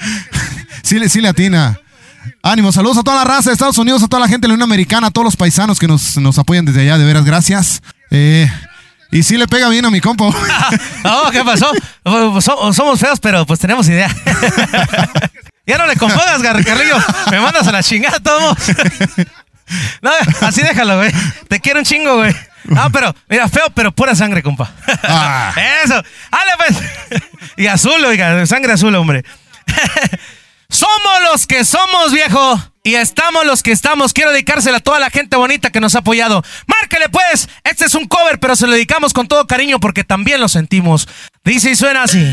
sí, 0.82 1.08
sí 1.08 1.20
le 1.20 1.28
atina. 1.28 1.80
Ánimo, 2.42 2.72
saludos 2.72 2.98
a 2.98 3.02
toda 3.02 3.18
la 3.18 3.24
raza 3.24 3.50
de 3.50 3.54
Estados 3.54 3.78
Unidos, 3.78 4.02
a 4.02 4.08
toda 4.08 4.20
la 4.20 4.28
gente 4.28 4.42
de 4.46 4.48
la 4.48 4.54
Unión 4.54 4.68
Americana, 4.68 5.08
a 5.08 5.10
todos 5.10 5.24
los 5.24 5.36
paisanos 5.36 5.78
que 5.78 5.86
nos, 5.88 6.16
nos 6.18 6.38
apoyan 6.38 6.64
desde 6.64 6.82
allá, 6.82 6.98
de 6.98 7.04
veras, 7.04 7.24
gracias. 7.24 7.82
Eh, 8.10 8.50
y 9.12 9.22
sí 9.22 9.36
le 9.36 9.46
pega 9.48 9.68
bien 9.68 9.84
a 9.84 9.90
mi 9.90 10.00
compa. 10.00 10.24
No, 11.04 11.30
¿qué 11.30 11.42
pasó? 11.44 11.70
Pues, 12.02 12.44
so- 12.44 12.72
Somos 12.72 12.98
feos, 13.00 13.20
pero 13.20 13.46
pues 13.46 13.58
tenemos 13.60 13.88
idea. 13.88 14.08
Ya 15.68 15.78
no 15.78 15.86
le 15.88 15.96
compongas, 15.96 16.40
Carrillo. 16.42 16.96
Me 17.28 17.40
mandas 17.40 17.66
a 17.66 17.72
la 17.72 17.82
chingada 17.82 18.20
todo. 18.20 18.56
No, 20.00 20.12
así 20.42 20.62
déjalo, 20.62 20.96
güey. 20.98 21.10
Te 21.48 21.58
quiero 21.58 21.80
un 21.80 21.84
chingo, 21.84 22.18
güey. 22.18 22.32
No, 22.66 22.88
pero, 22.92 23.12
mira, 23.28 23.48
feo, 23.48 23.64
pero 23.74 23.90
pura 23.90 24.14
sangre, 24.14 24.40
compa. 24.40 24.70
Ah. 25.02 25.52
Eso. 25.84 25.94
Ale, 26.30 26.50
pues. 26.56 27.20
Y 27.56 27.66
azul, 27.66 28.04
oiga, 28.04 28.46
sangre 28.46 28.72
azul, 28.74 28.94
hombre. 28.94 29.24
Somos 30.68 31.22
los 31.30 31.46
que 31.46 31.64
somos, 31.64 32.12
viejo. 32.12 32.60
Y 32.82 32.94
estamos 32.94 33.44
los 33.44 33.62
que 33.62 33.72
estamos. 33.72 34.12
Quiero 34.12 34.30
dedicársela 34.30 34.78
a 34.78 34.80
toda 34.80 34.98
la 34.98 35.10
gente 35.10 35.36
bonita 35.36 35.70
que 35.70 35.80
nos 35.80 35.94
ha 35.94 35.98
apoyado. 35.98 36.42
Márquele, 36.66 37.08
pues. 37.08 37.48
Este 37.64 37.84
es 37.86 37.94
un 37.94 38.06
cover, 38.06 38.38
pero 38.38 38.56
se 38.56 38.66
lo 38.66 38.72
dedicamos 38.72 39.12
con 39.12 39.28
todo 39.28 39.46
cariño 39.46 39.80
porque 39.80 40.04
también 40.04 40.40
lo 40.40 40.48
sentimos. 40.48 41.08
Dice 41.44 41.70
y 41.70 41.76
suena 41.76 42.04
así. 42.04 42.24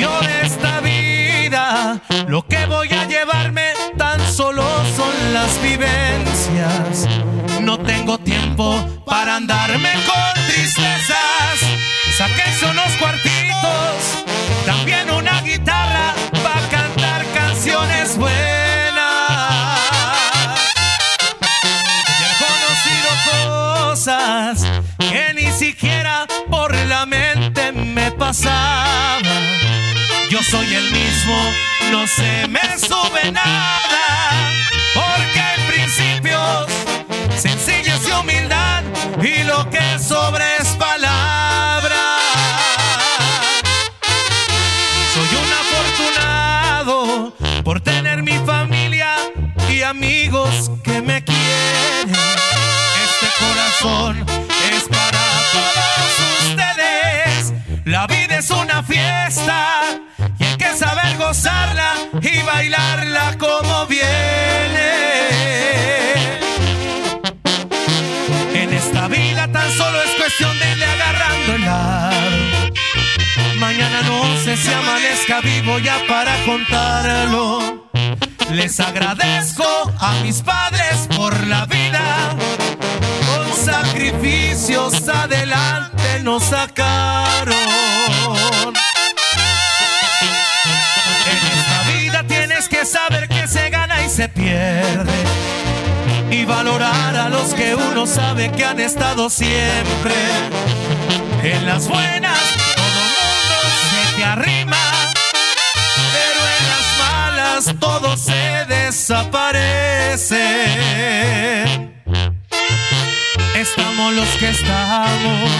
Yo 0.00 0.20
de 0.20 0.42
esta 0.42 0.80
vida, 0.80 2.00
lo 2.26 2.46
que 2.46 2.66
voy 2.66 2.88
a 2.92 3.06
llevarme 3.06 3.72
tan 3.96 4.20
solo 4.32 4.64
son 4.96 5.32
las 5.32 5.62
vivencias. 5.62 6.13
Tiempo 8.18 9.02
para 9.04 9.36
andarme 9.36 9.92
con 10.06 10.46
tristezas. 10.46 11.58
Saqué 12.16 12.44
unos 12.70 12.92
cuartitos, 12.98 14.24
también 14.64 15.10
una 15.10 15.40
guitarra 15.42 16.14
para 16.42 16.68
cantar 16.68 17.24
canciones 17.34 18.16
buenas. 18.16 18.34
He 22.20 22.30
conocido 22.44 23.10
cosas 23.32 24.64
que 24.98 25.34
ni 25.34 25.50
siquiera 25.50 26.26
por 26.48 26.74
la 26.74 27.06
mente 27.06 27.72
me 27.72 28.12
pasaban. 28.12 29.22
Yo 30.30 30.42
soy 30.42 30.72
el 30.72 30.90
mismo, 30.92 31.36
no 31.90 32.06
se 32.06 32.46
me 32.48 32.78
sube 32.78 33.32
nada, 33.32 34.52
porque 34.94 35.40
hay 35.40 35.60
principios, 35.68 36.66
sencillez 37.36 37.84
y 37.86 37.93
humildad, 38.24 38.82
y 39.22 39.44
lo 39.44 39.68
que 39.70 39.98
sobra 39.98 40.56
es 40.56 40.68
palabra. 40.76 42.18
Soy 45.12 45.28
un 45.42 45.50
afortunado 45.62 47.34
por 47.62 47.80
tener 47.80 48.22
mi 48.22 48.38
familia 48.46 49.14
y 49.70 49.82
amigos 49.82 50.70
que 50.82 51.00
me 51.02 51.22
quieren. 51.22 52.08
Este 53.04 53.28
corazón 53.38 54.26
es 54.72 54.84
para 54.84 55.24
todos 55.52 56.12
ustedes. 56.48 57.52
La 57.84 58.06
vida 58.06 58.38
es 58.38 58.50
una 58.50 58.82
fiesta 58.82 59.82
y 60.38 60.44
hay 60.44 60.56
que 60.56 60.72
saber 60.76 61.16
gozarla 61.18 61.94
y 62.20 62.42
bailarla 62.42 63.36
como 63.38 63.86
viene. 63.86 63.93
Si 74.56 74.72
amanezca 74.72 75.40
vivo 75.40 75.78
ya 75.78 76.00
para 76.06 76.36
contarlo. 76.44 77.88
Les 78.50 78.78
agradezco 78.78 79.64
a 79.98 80.12
mis 80.22 80.42
padres 80.42 81.08
por 81.16 81.46
la 81.46 81.66
vida. 81.66 82.36
Con 83.26 83.56
sacrificios 83.56 85.08
adelante 85.08 86.20
nos 86.22 86.44
sacaron. 86.44 87.54
En 91.30 91.40
esta 91.58 91.82
vida 91.92 92.22
tienes 92.26 92.68
que 92.68 92.84
saber 92.84 93.28
que 93.28 93.48
se 93.48 93.70
gana 93.70 94.04
y 94.04 94.08
se 94.08 94.28
pierde. 94.28 95.12
Y 96.30 96.44
valorar 96.44 97.16
a 97.16 97.28
los 97.28 97.54
que 97.54 97.74
uno 97.74 98.06
sabe 98.06 98.52
que 98.52 98.64
han 98.64 98.78
estado 98.78 99.30
siempre. 99.30 100.14
En 101.42 101.66
las 101.66 101.88
buenas 101.88 102.43
todo 107.72 108.16
se 108.16 108.66
desaparece. 108.68 110.44
Estamos 113.54 114.12
los 114.12 114.28
que 114.36 114.50
estamos 114.50 115.50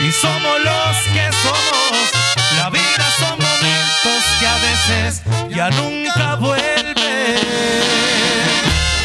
y 0.00 0.12
somos 0.12 0.60
los 0.60 0.96
que 1.12 1.28
somos. 1.42 2.12
La 2.56 2.70
vida 2.70 3.10
son 3.18 3.38
momentos 3.38 4.24
que 4.38 4.46
a 4.46 4.58
veces 4.58 5.22
ya 5.50 5.70
nunca 5.70 6.36
vuelven. 6.36 6.94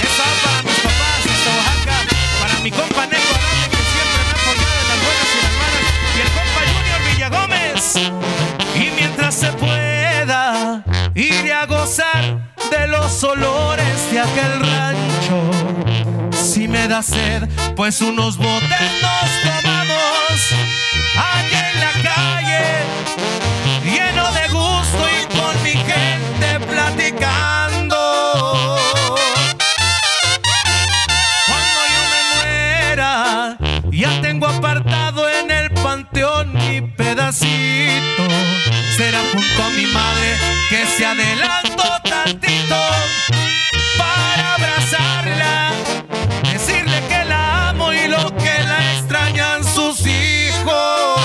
Esa 0.04 0.26
para 0.44 0.62
mis 0.62 0.80
papás 0.80 1.24
de 1.24 1.32
Oaxaca, 1.58 1.98
para 2.40 2.60
mi 2.60 2.72
compa 2.72 3.08
gozar 11.66 12.54
de 12.72 12.88
los 12.88 13.24
olores 13.24 14.12
de 14.12 14.20
aquel 14.20 14.60
rancho. 14.60 16.32
Si 16.32 16.68
me 16.68 16.88
da 16.88 17.02
sed, 17.02 17.48
pues 17.76 18.02
unos 18.02 18.38
botes 18.38 18.92
nos 19.02 19.62
tomamos 19.62 20.52
allá 21.16 21.72
en 21.72 21.80
la 21.80 21.92
calle, 22.10 22.64
lleno 23.84 24.32
de 24.32 24.48
gusto 24.50 25.08
y 25.10 25.38
con 25.38 25.64
mi 25.64 25.72
gente 25.72 26.60
platicando. 26.68 27.98
Cuando 31.48 31.80
yo 31.94 32.04
me 32.14 32.22
muera, 32.36 33.58
ya 33.92 34.22
tengo 34.22 34.48
apartado 34.48 35.30
en 35.30 35.52
el 35.52 35.72
panteón 35.72 36.54
mi 36.54 36.82
pedacito. 36.82 38.24
Será 38.98 39.20
junto 39.34 39.64
a 39.64 39.70
mi 39.70 39.86
madre 39.88 40.53
que 40.74 40.88
se 40.88 41.06
adelantó 41.06 41.84
tantito 42.04 42.82
para 43.96 44.56
abrazarla, 44.56 45.72
decirle 46.52 47.00
que 47.08 47.26
la 47.26 47.70
amo 47.70 47.94
y 47.94 48.08
lo 48.08 48.36
que 48.38 48.56
la 48.64 48.94
extrañan 48.94 49.64
sus 49.64 50.00
hijos. 50.08 51.22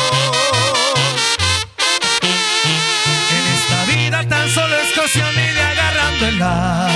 En 3.37 3.45
esta 3.57 3.85
vida 3.91 4.29
tan 4.29 4.51
solo 4.51 4.77
es 4.77 4.93
cuestión 4.93 5.35
de 5.35 5.45
ir 5.47 6.39
lado. 6.39 6.93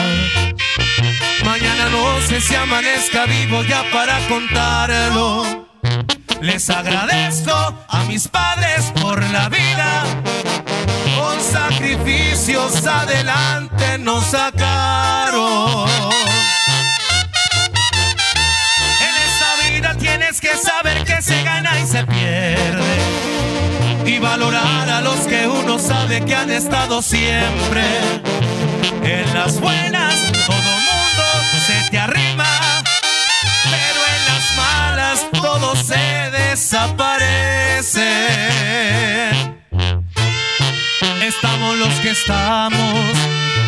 Mañana 1.46 1.88
no 1.90 2.20
sé 2.20 2.38
si 2.38 2.54
amanezca 2.54 3.24
vivo 3.24 3.62
ya 3.62 3.82
para 3.90 4.18
contarlo. 4.28 5.68
Les 6.42 6.68
agradezco 6.68 7.54
a 7.88 8.04
mis 8.04 8.28
padres 8.28 8.92
por 9.00 9.22
la 9.30 9.48
vida. 9.48 10.04
Sacrificios 11.52 12.84
adelante 12.86 13.98
nos 13.98 14.24
sacaron. 14.24 15.86
En 19.00 19.14
esta 19.26 19.56
vida 19.68 19.94
tienes 19.98 20.40
que 20.40 20.56
saber 20.56 21.04
que 21.04 21.20
se 21.20 21.42
gana 21.42 21.78
y 21.78 21.86
se 21.86 22.06
pierde. 22.06 22.96
Y 24.06 24.18
valorar 24.18 24.88
a 24.88 25.02
los 25.02 25.26
que 25.26 25.46
uno 25.46 25.78
sabe 25.78 26.24
que 26.24 26.34
han 26.34 26.50
estado 26.50 27.02
siempre. 27.02 27.84
En 29.02 29.34
las 29.34 29.60
buenas 29.60 30.14
todo 30.46 30.56
mundo 30.56 31.24
se 31.66 31.90
te 31.90 31.98
arrima, 31.98 32.48
pero 33.64 34.00
en 34.16 34.24
las 34.32 34.54
malas 34.56 35.26
todo 35.32 35.76
se 35.76 36.30
desaparecen. 36.30 38.61
Estamos 41.34 41.76
los 41.78 41.94
que 42.00 42.10
estamos 42.10 43.14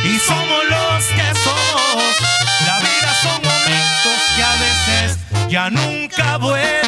y 0.05 0.19
somos 0.19 0.65
los 0.71 1.05
que 1.07 1.35
somos. 1.43 2.15
La 2.67 2.79
vida 2.81 3.15
son 3.23 3.43
momentos 3.43 4.19
que 4.37 4.43
a 4.43 4.55
veces 4.57 5.19
ya 5.51 5.71
nunca 5.71 6.37
vuelven. 6.39 6.85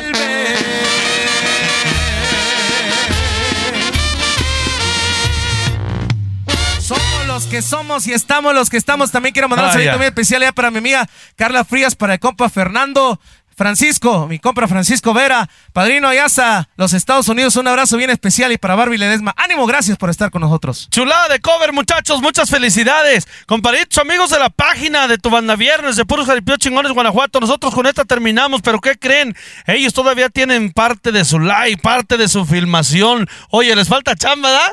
Somos 6.81 7.27
los 7.27 7.47
que 7.47 7.63
somos 7.63 8.07
y 8.07 8.13
estamos 8.13 8.55
los 8.55 8.71
que 8.71 8.77
estamos. 8.77 9.11
También 9.11 9.33
quiero 9.33 9.49
mandar 9.49 9.67
un 9.67 9.71
Ah, 9.71 9.75
saludo 9.75 9.97
muy 9.99 10.07
especial 10.07 10.43
ya 10.43 10.53
para 10.53 10.71
mi 10.71 10.79
amiga 10.79 11.09
Carla 11.37 11.65
Frías, 11.65 11.95
para 11.97 12.15
el 12.15 12.21
compa 12.21 12.49
Fernando 12.49 13.21
Francisco, 13.57 14.27
mi 14.29 14.39
compra 14.39 14.69
Francisco 14.69 15.15
Vera, 15.15 15.49
Padrino 15.73 16.09
Ayaza, 16.09 16.69
los 16.77 16.93
Estados 16.93 17.27
Unidos, 17.29 17.57
un 17.57 17.67
abrazo 17.67 17.97
bien 17.97 18.11
especial 18.11 18.53
y 18.53 18.59
para 18.59 18.75
Barbie 18.75 18.99
Ledesma. 18.99 19.33
Ánimo, 19.35 19.65
gracias 19.67 19.97
por 19.97 20.11
estar 20.11 20.31
con 20.31 20.43
nosotros. 20.43 20.89
Chulada 20.91 21.29
de 21.29 21.41
cover, 21.41 21.73
muchachos, 21.73 22.21
muchas 22.21 22.51
felicidades. 22.51 23.27
Comparitos, 23.47 23.97
amigos 23.97 24.29
de 24.29 24.39
la 24.39 24.51
página 24.51 25.09
de 25.09 25.17
tu 25.17 25.31
banda 25.31 25.57
viernes 25.57 25.97
de 25.97 26.05
Puros 26.05 26.27
Jaripeo 26.27 26.59
Chingones 26.59 26.93
Guanajuato, 26.93 27.41
nosotros 27.41 27.75
con 27.75 27.87
esta 27.87 28.05
terminamos, 28.05 28.61
pero 28.61 28.79
¿qué 28.79 28.99
creen? 28.99 29.35
Ellos 29.67 29.95
todavía 29.95 30.29
tienen 30.29 30.71
parte 30.71 31.11
de 31.11 31.25
su 31.25 31.39
live, 31.39 31.79
parte 31.83 32.19
de 32.19 32.29
su 32.29 32.45
filmación. 32.45 33.27
Oye, 33.51 33.75
les 33.75 33.89
falta 33.89 34.15
chamba, 34.15 34.51
¿verdad? 34.51 34.73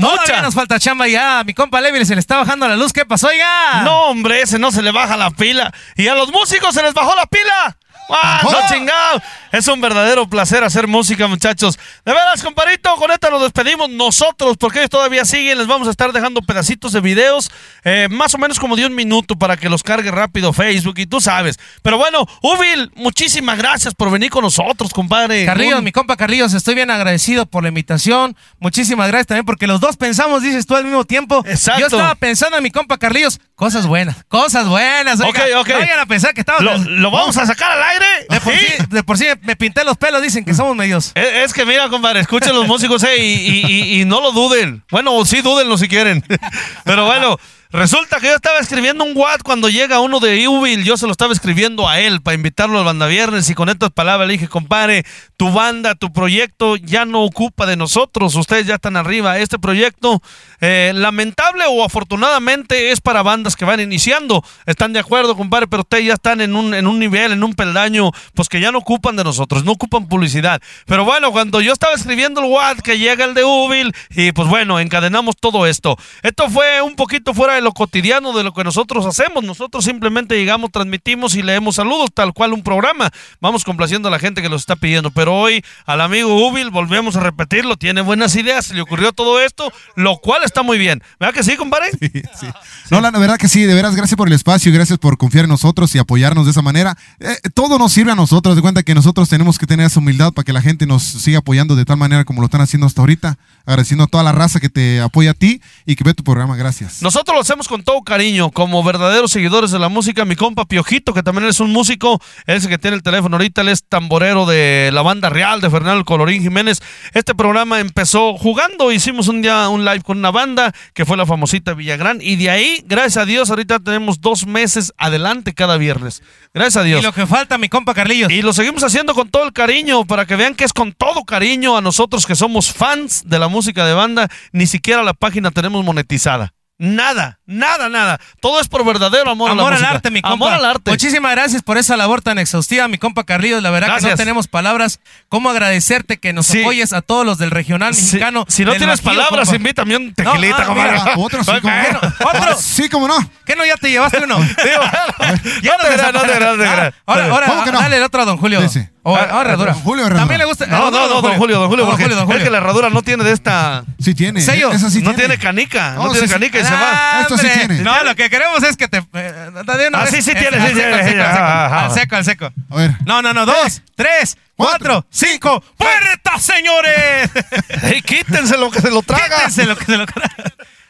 Todavía 0.00 0.20
Mucha. 0.20 0.42
nos 0.42 0.54
falta 0.54 0.78
chamba 0.78 1.08
ya. 1.08 1.42
Mi 1.44 1.54
compa 1.54 1.80
Levi 1.80 2.04
se 2.04 2.14
le 2.14 2.20
está 2.20 2.36
bajando 2.36 2.68
la 2.68 2.76
luz. 2.76 2.92
¿Qué 2.92 3.04
pasó, 3.04 3.28
oiga? 3.28 3.82
No, 3.82 4.06
hombre, 4.06 4.42
ese 4.42 4.58
no 4.58 4.70
se 4.70 4.82
le 4.82 4.92
baja 4.92 5.16
la 5.16 5.30
pila. 5.30 5.72
Y 5.96 6.06
a 6.06 6.14
los 6.14 6.30
músicos 6.32 6.74
se 6.74 6.82
les 6.82 6.94
bajó 6.94 7.16
la 7.16 7.26
pila. 7.26 7.76
¡Ah, 8.10 8.40
no 8.42 8.50
Ajá. 8.50 8.74
chingado! 8.74 9.22
Es 9.52 9.66
un 9.68 9.80
verdadero 9.80 10.28
placer 10.28 10.62
hacer 10.64 10.86
música, 10.86 11.26
muchachos. 11.26 11.78
De 12.04 12.12
veras, 12.12 12.42
comparito, 12.42 12.94
con 12.96 13.10
esta 13.10 13.30
nos 13.30 13.42
despedimos 13.42 13.88
nosotros, 13.90 14.56
porque 14.58 14.78
ellos 14.80 14.90
todavía 14.90 15.24
siguen. 15.24 15.58
Les 15.58 15.66
vamos 15.66 15.88
a 15.88 15.90
estar 15.90 16.12
dejando 16.12 16.40
pedacitos 16.42 16.92
de 16.92 17.00
videos, 17.00 17.50
eh, 17.84 18.08
más 18.10 18.34
o 18.34 18.38
menos 18.38 18.58
como 18.58 18.76
de 18.76 18.86
un 18.86 18.94
minuto, 18.94 19.36
para 19.36 19.56
que 19.56 19.68
los 19.68 19.82
cargue 19.82 20.10
rápido 20.10 20.52
Facebook 20.52 20.98
y 20.98 21.06
tú 21.06 21.20
sabes. 21.20 21.58
Pero 21.82 21.98
bueno, 21.98 22.26
Ubil, 22.42 22.90
muchísimas 22.94 23.56
gracias 23.58 23.94
por 23.94 24.10
venir 24.10 24.30
con 24.30 24.42
nosotros, 24.42 24.92
compadre. 24.92 25.44
Carrillos, 25.46 25.78
Un- 25.78 25.84
mi 25.84 25.92
compa 25.92 26.16
Carrillos, 26.16 26.52
estoy 26.54 26.74
bien 26.74 26.90
agradecido 26.90 27.46
por 27.46 27.62
la 27.62 27.68
invitación. 27.70 28.36
Muchísimas 28.58 29.08
gracias 29.08 29.26
también 29.28 29.44
porque 29.46 29.66
los 29.66 29.80
dos 29.80 29.96
pensamos, 29.96 30.42
dices 30.42 30.66
tú 30.66 30.74
al 30.76 30.84
mismo 30.84 31.04
tiempo. 31.04 31.42
Exacto. 31.46 31.80
Yo 31.80 31.86
estaba 31.86 32.14
pensando 32.14 32.56
en 32.56 32.62
mi 32.62 32.70
compa 32.70 32.98
Carrillos, 32.98 33.40
cosas 33.58 33.88
buenas, 33.88 34.16
cosas 34.28 34.68
buenas. 34.68 35.18
oiga. 35.20 35.30
Ok, 35.30 35.38
ok. 35.62 35.68
No 35.70 35.78
vayan 35.80 35.98
a 35.98 36.06
pensar 36.06 36.32
que 36.32 36.40
estaba. 36.40 36.60
¿Lo, 36.60 36.78
lo 36.78 37.10
vamos 37.10 37.36
a 37.36 37.44
sacar 37.44 37.72
al 37.72 37.82
aire? 37.82 38.06
De 38.30 38.40
por, 38.40 38.52
Sí. 38.54 38.60
sí, 38.78 38.84
de 38.88 39.02
por 39.02 39.18
sí 39.18 39.26
me 39.42 39.56
pinté 39.56 39.82
los 39.84 39.96
pelos, 39.96 40.22
dicen 40.22 40.44
que 40.44 40.54
somos 40.54 40.76
medios. 40.76 41.10
Es, 41.16 41.26
es 41.46 41.52
que 41.52 41.66
mira, 41.66 41.88
compadre, 41.88 42.20
escuchen 42.20 42.54
los 42.54 42.68
músicos 42.68 43.02
eh, 43.02 43.16
y, 43.18 43.24
y- 43.24 43.66
y- 43.66 44.00
y 44.00 44.04
no 44.04 44.20
lo 44.20 44.30
duden. 44.30 44.84
Bueno, 44.92 45.24
sí 45.26 45.40
dúdenlo 45.42 45.76
si 45.76 45.88
quieren. 45.88 46.24
Pero 46.84 47.04
bueno, 47.06 47.36
resulta 47.70 48.20
que 48.20 48.28
yo 48.28 48.34
estaba 48.34 48.58
escribiendo 48.58 49.04
un 49.04 49.16
WhatsApp 49.16 49.42
cuando 49.42 49.68
llega 49.68 50.00
uno 50.00 50.20
de 50.20 50.48
Ubil. 50.48 50.84
Yo 50.84 50.96
se 50.96 51.06
lo 51.06 51.12
estaba 51.12 51.32
escribiendo 51.32 51.88
a 51.88 52.00
él 52.00 52.22
para 52.22 52.34
invitarlo 52.34 52.78
al 52.78 52.84
banda 52.84 53.06
viernes 53.06 53.48
y 53.50 53.54
con 53.54 53.68
estas 53.68 53.90
palabras 53.90 54.26
le 54.26 54.34
dije, 54.34 54.48
compadre, 54.48 55.04
tu 55.36 55.52
banda, 55.52 55.94
tu 55.94 56.12
proyecto 56.12 56.76
ya 56.76 57.04
no 57.04 57.22
ocupa 57.22 57.66
de 57.66 57.76
nosotros. 57.76 58.34
Ustedes 58.34 58.66
ya 58.66 58.76
están 58.76 58.96
arriba. 58.96 59.38
Este 59.38 59.58
proyecto, 59.58 60.22
eh, 60.60 60.92
lamentable 60.94 61.64
o 61.68 61.84
afortunadamente, 61.84 62.90
es 62.90 63.00
para 63.00 63.22
bandas 63.22 63.56
que 63.56 63.64
van 63.64 63.80
iniciando. 63.80 64.42
Están 64.66 64.92
de 64.92 65.00
acuerdo, 65.00 65.36
compadre, 65.36 65.66
pero 65.66 65.82
ustedes 65.82 66.06
ya 66.06 66.14
están 66.14 66.40
en 66.40 66.56
un, 66.56 66.74
en 66.74 66.86
un 66.86 66.98
nivel, 66.98 67.32
en 67.32 67.44
un 67.44 67.54
peldaño, 67.54 68.10
pues 68.34 68.48
que 68.48 68.60
ya 68.60 68.72
no 68.72 68.78
ocupan 68.78 69.16
de 69.16 69.24
nosotros, 69.24 69.64
no 69.64 69.72
ocupan 69.72 70.08
publicidad. 70.08 70.60
Pero 70.86 71.04
bueno, 71.04 71.32
cuando 71.32 71.60
yo 71.60 71.72
estaba 71.72 71.94
escribiendo 71.94 72.40
el 72.40 72.46
WhatsApp, 72.46 72.84
que 72.84 72.98
llega 72.98 73.24
el 73.24 73.34
de 73.34 73.44
Ubil, 73.44 73.94
y 74.10 74.32
pues 74.32 74.48
bueno, 74.48 74.80
encadenamos 74.80 75.36
todo 75.38 75.66
esto. 75.66 75.96
Esto 76.22 76.48
fue 76.48 76.80
un 76.82 76.96
poquito 76.96 77.34
fuera 77.34 77.57
de 77.58 77.62
lo 77.62 77.72
cotidiano 77.72 78.32
de 78.32 78.44
lo 78.44 78.54
que 78.54 78.64
nosotros 78.64 79.04
hacemos. 79.04 79.44
Nosotros 79.44 79.84
simplemente 79.84 80.36
llegamos, 80.36 80.70
transmitimos 80.70 81.34
y 81.34 81.42
leemos 81.42 81.76
saludos, 81.76 82.10
tal 82.14 82.32
cual 82.32 82.52
un 82.52 82.62
programa. 82.62 83.10
Vamos 83.40 83.64
complaciendo 83.64 84.08
a 84.08 84.10
la 84.10 84.18
gente 84.18 84.42
que 84.42 84.48
los 84.48 84.62
está 84.62 84.76
pidiendo. 84.76 85.10
Pero 85.10 85.34
hoy 85.34 85.64
al 85.86 86.00
amigo 86.00 86.48
Ubil, 86.48 86.70
volvemos 86.70 87.16
a 87.16 87.20
repetirlo, 87.20 87.76
tiene 87.76 88.00
buenas 88.00 88.36
ideas, 88.36 88.66
se 88.66 88.74
le 88.74 88.80
ocurrió 88.80 89.12
todo 89.12 89.40
esto, 89.40 89.72
lo 89.96 90.18
cual 90.18 90.44
está 90.44 90.62
muy 90.62 90.78
bien. 90.78 91.02
¿Verdad 91.18 91.34
que 91.34 91.42
sí, 91.42 91.56
compadre? 91.56 91.90
Sí. 92.38 92.46
No, 92.90 93.00
la 93.00 93.10
verdad 93.10 93.36
que 93.36 93.48
sí, 93.48 93.64
de 93.64 93.74
veras, 93.74 93.94
gracias 93.94 94.16
por 94.16 94.28
el 94.28 94.34
espacio, 94.34 94.72
gracias 94.72 94.98
por 94.98 95.18
confiar 95.18 95.44
en 95.44 95.50
nosotros 95.50 95.94
y 95.94 95.98
apoyarnos 95.98 96.44
de 96.44 96.52
esa 96.52 96.62
manera. 96.62 96.96
Eh, 97.20 97.36
todo 97.54 97.78
nos 97.78 97.92
sirve 97.92 98.12
a 98.12 98.14
nosotros, 98.14 98.56
de 98.56 98.62
cuenta 98.62 98.82
que 98.82 98.94
nosotros 98.94 99.28
tenemos 99.28 99.58
que 99.58 99.66
tener 99.66 99.86
esa 99.86 100.00
humildad 100.00 100.32
para 100.32 100.44
que 100.44 100.52
la 100.52 100.62
gente 100.62 100.86
nos 100.86 101.02
siga 101.02 101.38
apoyando 101.38 101.76
de 101.76 101.84
tal 101.84 101.96
manera 101.96 102.24
como 102.24 102.40
lo 102.40 102.46
están 102.46 102.60
haciendo 102.60 102.86
hasta 102.86 103.00
ahorita, 103.02 103.38
agradeciendo 103.66 104.04
a 104.04 104.06
toda 104.06 104.22
la 104.22 104.32
raza 104.32 104.60
que 104.60 104.68
te 104.68 105.00
apoya 105.00 105.32
a 105.32 105.34
ti 105.34 105.60
y 105.84 105.96
que 105.96 106.04
ve 106.04 106.14
tu 106.14 106.24
programa, 106.24 106.56
gracias. 106.56 107.02
Nosotros 107.02 107.36
lo 107.36 107.44
hacemos 107.48 107.66
con 107.66 107.82
todo 107.82 108.02
cariño, 108.02 108.50
como 108.50 108.84
verdaderos 108.84 109.32
seguidores 109.32 109.70
de 109.70 109.78
la 109.78 109.88
música. 109.88 110.26
Mi 110.26 110.36
compa 110.36 110.66
Piojito, 110.66 111.14
que 111.14 111.22
también 111.22 111.48
es 111.48 111.60
un 111.60 111.72
músico, 111.72 112.20
es 112.46 112.64
el 112.64 112.68
que 112.68 112.76
tiene 112.76 112.94
el 112.94 113.02
teléfono 113.02 113.36
ahorita, 113.36 113.62
él 113.62 113.70
es 113.70 113.84
tamborero 113.88 114.44
de 114.44 114.90
la 114.92 115.00
banda 115.00 115.30
real 115.30 115.62
de 115.62 115.70
Fernando 115.70 116.04
Colorín 116.04 116.42
Jiménez. 116.42 116.82
Este 117.14 117.34
programa 117.34 117.80
empezó 117.80 118.36
jugando, 118.36 118.92
hicimos 118.92 119.28
un 119.28 119.40
día 119.40 119.70
un 119.70 119.86
live 119.86 120.02
con 120.02 120.18
una 120.18 120.30
banda 120.30 120.74
que 120.92 121.06
fue 121.06 121.16
la 121.16 121.24
famosita 121.24 121.72
Villagrán, 121.72 122.18
y 122.20 122.36
de 122.36 122.50
ahí, 122.50 122.84
gracias 122.84 123.16
a 123.16 123.24
Dios, 123.24 123.48
ahorita 123.48 123.78
tenemos 123.78 124.20
dos 124.20 124.46
meses 124.46 124.92
adelante 124.98 125.54
cada 125.54 125.78
viernes. 125.78 126.22
Gracias 126.52 126.76
a 126.76 126.82
Dios. 126.82 127.00
Y 127.00 127.02
lo 127.02 127.14
que 127.14 127.26
falta, 127.26 127.56
mi 127.56 127.70
compa 127.70 127.94
Carrillos. 127.94 128.30
Y 128.30 128.42
lo 128.42 128.52
seguimos 128.52 128.84
haciendo 128.84 129.14
con 129.14 129.30
todo 129.30 129.44
el 129.44 129.54
cariño, 129.54 130.04
para 130.04 130.26
que 130.26 130.36
vean 130.36 130.54
que 130.54 130.64
es 130.64 130.74
con 130.74 130.92
todo 130.92 131.24
cariño 131.24 131.78
a 131.78 131.80
nosotros 131.80 132.26
que 132.26 132.34
somos 132.34 132.70
fans 132.74 133.22
de 133.24 133.38
la 133.38 133.48
música 133.48 133.86
de 133.86 133.94
banda. 133.94 134.28
Ni 134.52 134.66
siquiera 134.66 135.02
la 135.02 135.14
página 135.14 135.50
tenemos 135.50 135.82
monetizada. 135.82 136.52
Nada, 136.80 137.40
nada, 137.44 137.88
nada. 137.88 138.20
Todo 138.40 138.60
es 138.60 138.68
por 138.68 138.84
verdadero 138.84 139.28
amor, 139.30 139.50
a 139.50 139.54
la 139.56 139.62
Amor 139.62 139.72
al 139.72 139.78
música. 139.80 139.96
arte, 139.96 140.10
mi 140.12 140.22
compa. 140.22 140.34
Amor 140.34 140.52
al 140.52 140.64
arte. 140.64 140.92
Muchísimas 140.92 141.32
gracias 141.32 141.62
por 141.62 141.76
esa 141.76 141.96
labor 141.96 142.22
tan 142.22 142.38
exhaustiva, 142.38 142.86
mi 142.86 142.98
compa 142.98 143.24
Carrillos. 143.24 143.64
La 143.64 143.70
verdad 143.70 143.98
que 143.98 144.06
no 144.08 144.14
tenemos 144.14 144.46
palabras. 144.46 145.00
¿Cómo 145.28 145.50
agradecerte 145.50 146.18
que 146.18 146.32
nos 146.32 146.46
Sí. 146.46 146.60
apoyes 146.62 146.92
a 146.92 147.02
todos 147.02 147.26
los 147.26 147.36
del 147.38 147.50
regional 147.50 147.94
mexicano? 147.94 148.44
si 148.48 148.64
no 148.64 148.74
tienes 148.76 149.02
Bajío, 149.02 149.18
palabras, 149.22 149.48
compa? 149.48 149.56
invítame 149.56 149.96
un 149.96 150.14
tequilita, 150.14 150.64
No, 150.66 150.80
ah, 150.80 151.14
otro 151.16 151.42
sí, 151.42 151.50
como 151.60 151.74
no. 151.74 151.98
otro. 152.30 152.56
Sí, 152.60 152.88
como 152.88 153.08
no. 153.08 153.30
¿Qué 153.44 153.56
no? 153.56 153.66
Ya 153.66 153.76
te 153.76 153.90
llevaste 153.90 154.22
uno. 154.22 154.38
Ya 155.62 155.76
no 155.76 155.84
te 155.84 156.12
no 156.12 156.22
te 156.56 156.64
Ah. 156.64 156.92
Ahora, 157.06 157.24
ahora, 157.30 157.70
dale 157.72 157.96
el 157.96 158.02
otro 158.04 158.22
a 158.22 158.24
don 158.24 158.36
Julio. 158.36 158.60
Ese. 158.60 158.90
O, 159.10 159.16
Ah, 159.16 159.28
ahora, 159.30 159.40
herradura. 159.50 159.72
don 159.72 159.82
Julio 159.82 160.02
Herradura. 160.04 160.20
También 160.22 160.38
le 160.40 160.44
gusta. 160.44 160.66
No, 160.66 160.90
no, 160.90 161.08
no, 161.08 161.22
don 161.22 161.36
Julio, 161.38 161.58
don 161.58 161.68
Julio, 161.68 161.84
Don 161.86 161.92
Julio, 161.96 162.08
don 162.14 162.18
es 162.18 162.26
Julio. 162.26 162.44
que 162.44 162.50
la 162.50 162.58
herradura 162.58 162.90
no 162.90 163.02
tiene 163.02 163.24
de 163.24 163.32
esta. 163.32 163.84
Sí 163.98 164.14
tiene. 164.14 164.40
Sello. 164.40 164.70
Esa 164.70 164.90
sí 164.90 164.98
no 164.98 165.14
tiene. 165.14 165.36
tiene 165.36 165.38
canica, 165.38 165.92
no 165.94 166.04
No, 166.04 166.10
tiene 166.12 166.26
sí, 166.26 166.32
sí. 166.34 166.38
canica 166.40 166.58
y 166.60 166.64
se 166.64 166.70
va. 166.72 166.80
Ah, 166.92 167.20
Esto 167.22 167.38
sí 167.38 167.48
tiene. 167.52 167.80
No, 167.82 168.04
lo 168.04 168.14
que 168.14 168.28
queremos 168.28 168.62
es 168.62 168.76
que 168.76 168.86
te. 168.88 168.98
eh, 168.98 169.50
Ah, 169.94 170.06
sí, 170.10 170.20
sí 170.22 170.30
Es- 170.32 170.38
tiene, 170.38 170.56
al 170.58 170.68
sí, 170.68 170.74
seco, 170.74 170.94
al 170.94 171.90
sí, 171.90 172.00
seco, 172.00 172.16
al 172.16 172.24
seco. 172.24 172.44
Al. 172.46 172.52
A 172.70 172.76
ver. 172.76 172.90
No, 173.06 173.22
no, 173.22 173.32
no. 173.32 173.46
Dos, 173.46 173.82
tres, 173.96 174.36
cuatro, 174.56 175.06
cinco. 175.10 175.62
¡Puerta, 175.76 176.38
señores! 176.38 177.30
¡Ey, 177.84 178.02
quítense 178.02 178.56
lo 178.58 178.70
que 178.70 178.80
se 178.80 178.90
lo 178.90 179.02
traga! 179.02 179.36
Quítense 179.36 179.64
lo 179.66 179.76
que 179.76 179.84
se 179.86 179.96
lo 179.96 180.04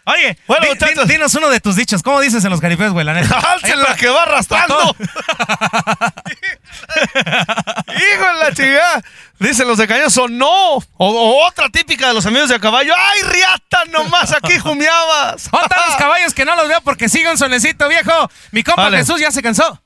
Oye, 0.08 0.38
Bueno, 0.46 0.64
di- 0.64 0.70
muchachos. 0.70 1.06
di- 1.06 1.12
dinos 1.14 1.34
uno 1.34 1.48
de 1.50 1.60
tus 1.60 1.76
dichos. 1.76 2.02
¿Cómo 2.02 2.20
dices 2.20 2.42
en 2.44 2.50
los 2.50 2.60
caripeos, 2.60 2.92
güey? 2.92 3.04
La 3.04 3.12
neta. 3.14 3.38
¡Alcen 3.52 3.80
la 3.82 3.94
que 3.94 4.08
va 4.08 4.22
arrastrando! 4.22 4.96
¡Hijo 7.88 8.26
de 8.26 8.34
la 8.44 8.52
chingada! 8.54 9.02
Dicen 9.38 9.68
los 9.68 9.78
de 9.78 9.86
Cañoso, 9.86 10.28
no. 10.28 10.76
O, 10.76 10.82
o 10.98 11.46
otra 11.46 11.68
típica 11.68 12.08
de 12.08 12.14
los 12.14 12.26
amigos 12.26 12.48
de 12.48 12.58
caballo. 12.58 12.92
¡Ay, 12.96 13.22
riata! 13.22 13.84
Nomás 13.90 14.32
aquí 14.32 14.58
jumeabas. 14.58 15.50
¿Dónde 15.50 15.66
están 15.70 15.86
los 15.88 15.96
caballos 15.96 16.34
que 16.34 16.44
no 16.44 16.56
los 16.56 16.68
veo 16.68 16.80
porque 16.82 17.08
sigue 17.08 17.30
un 17.30 17.38
viejo? 17.88 18.30
Mi 18.50 18.62
compa 18.62 18.84
Vale. 18.84 18.98
Jesús 18.98 19.20
ya 19.20 19.30
se 19.30 19.42
cansó. 19.42 19.80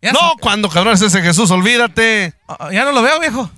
Ya 0.00 0.12
No, 0.12 0.34
se- 0.34 0.40
cuando 0.40 0.68
cabrón 0.70 0.94
es 0.94 1.02
ese 1.02 1.20
Jesús, 1.22 1.50
olvídate. 1.50 2.32
Ah, 2.48 2.68
ya 2.72 2.84
no 2.84 2.92
lo 2.92 3.02
veo, 3.02 3.18
viejo. 3.20 3.50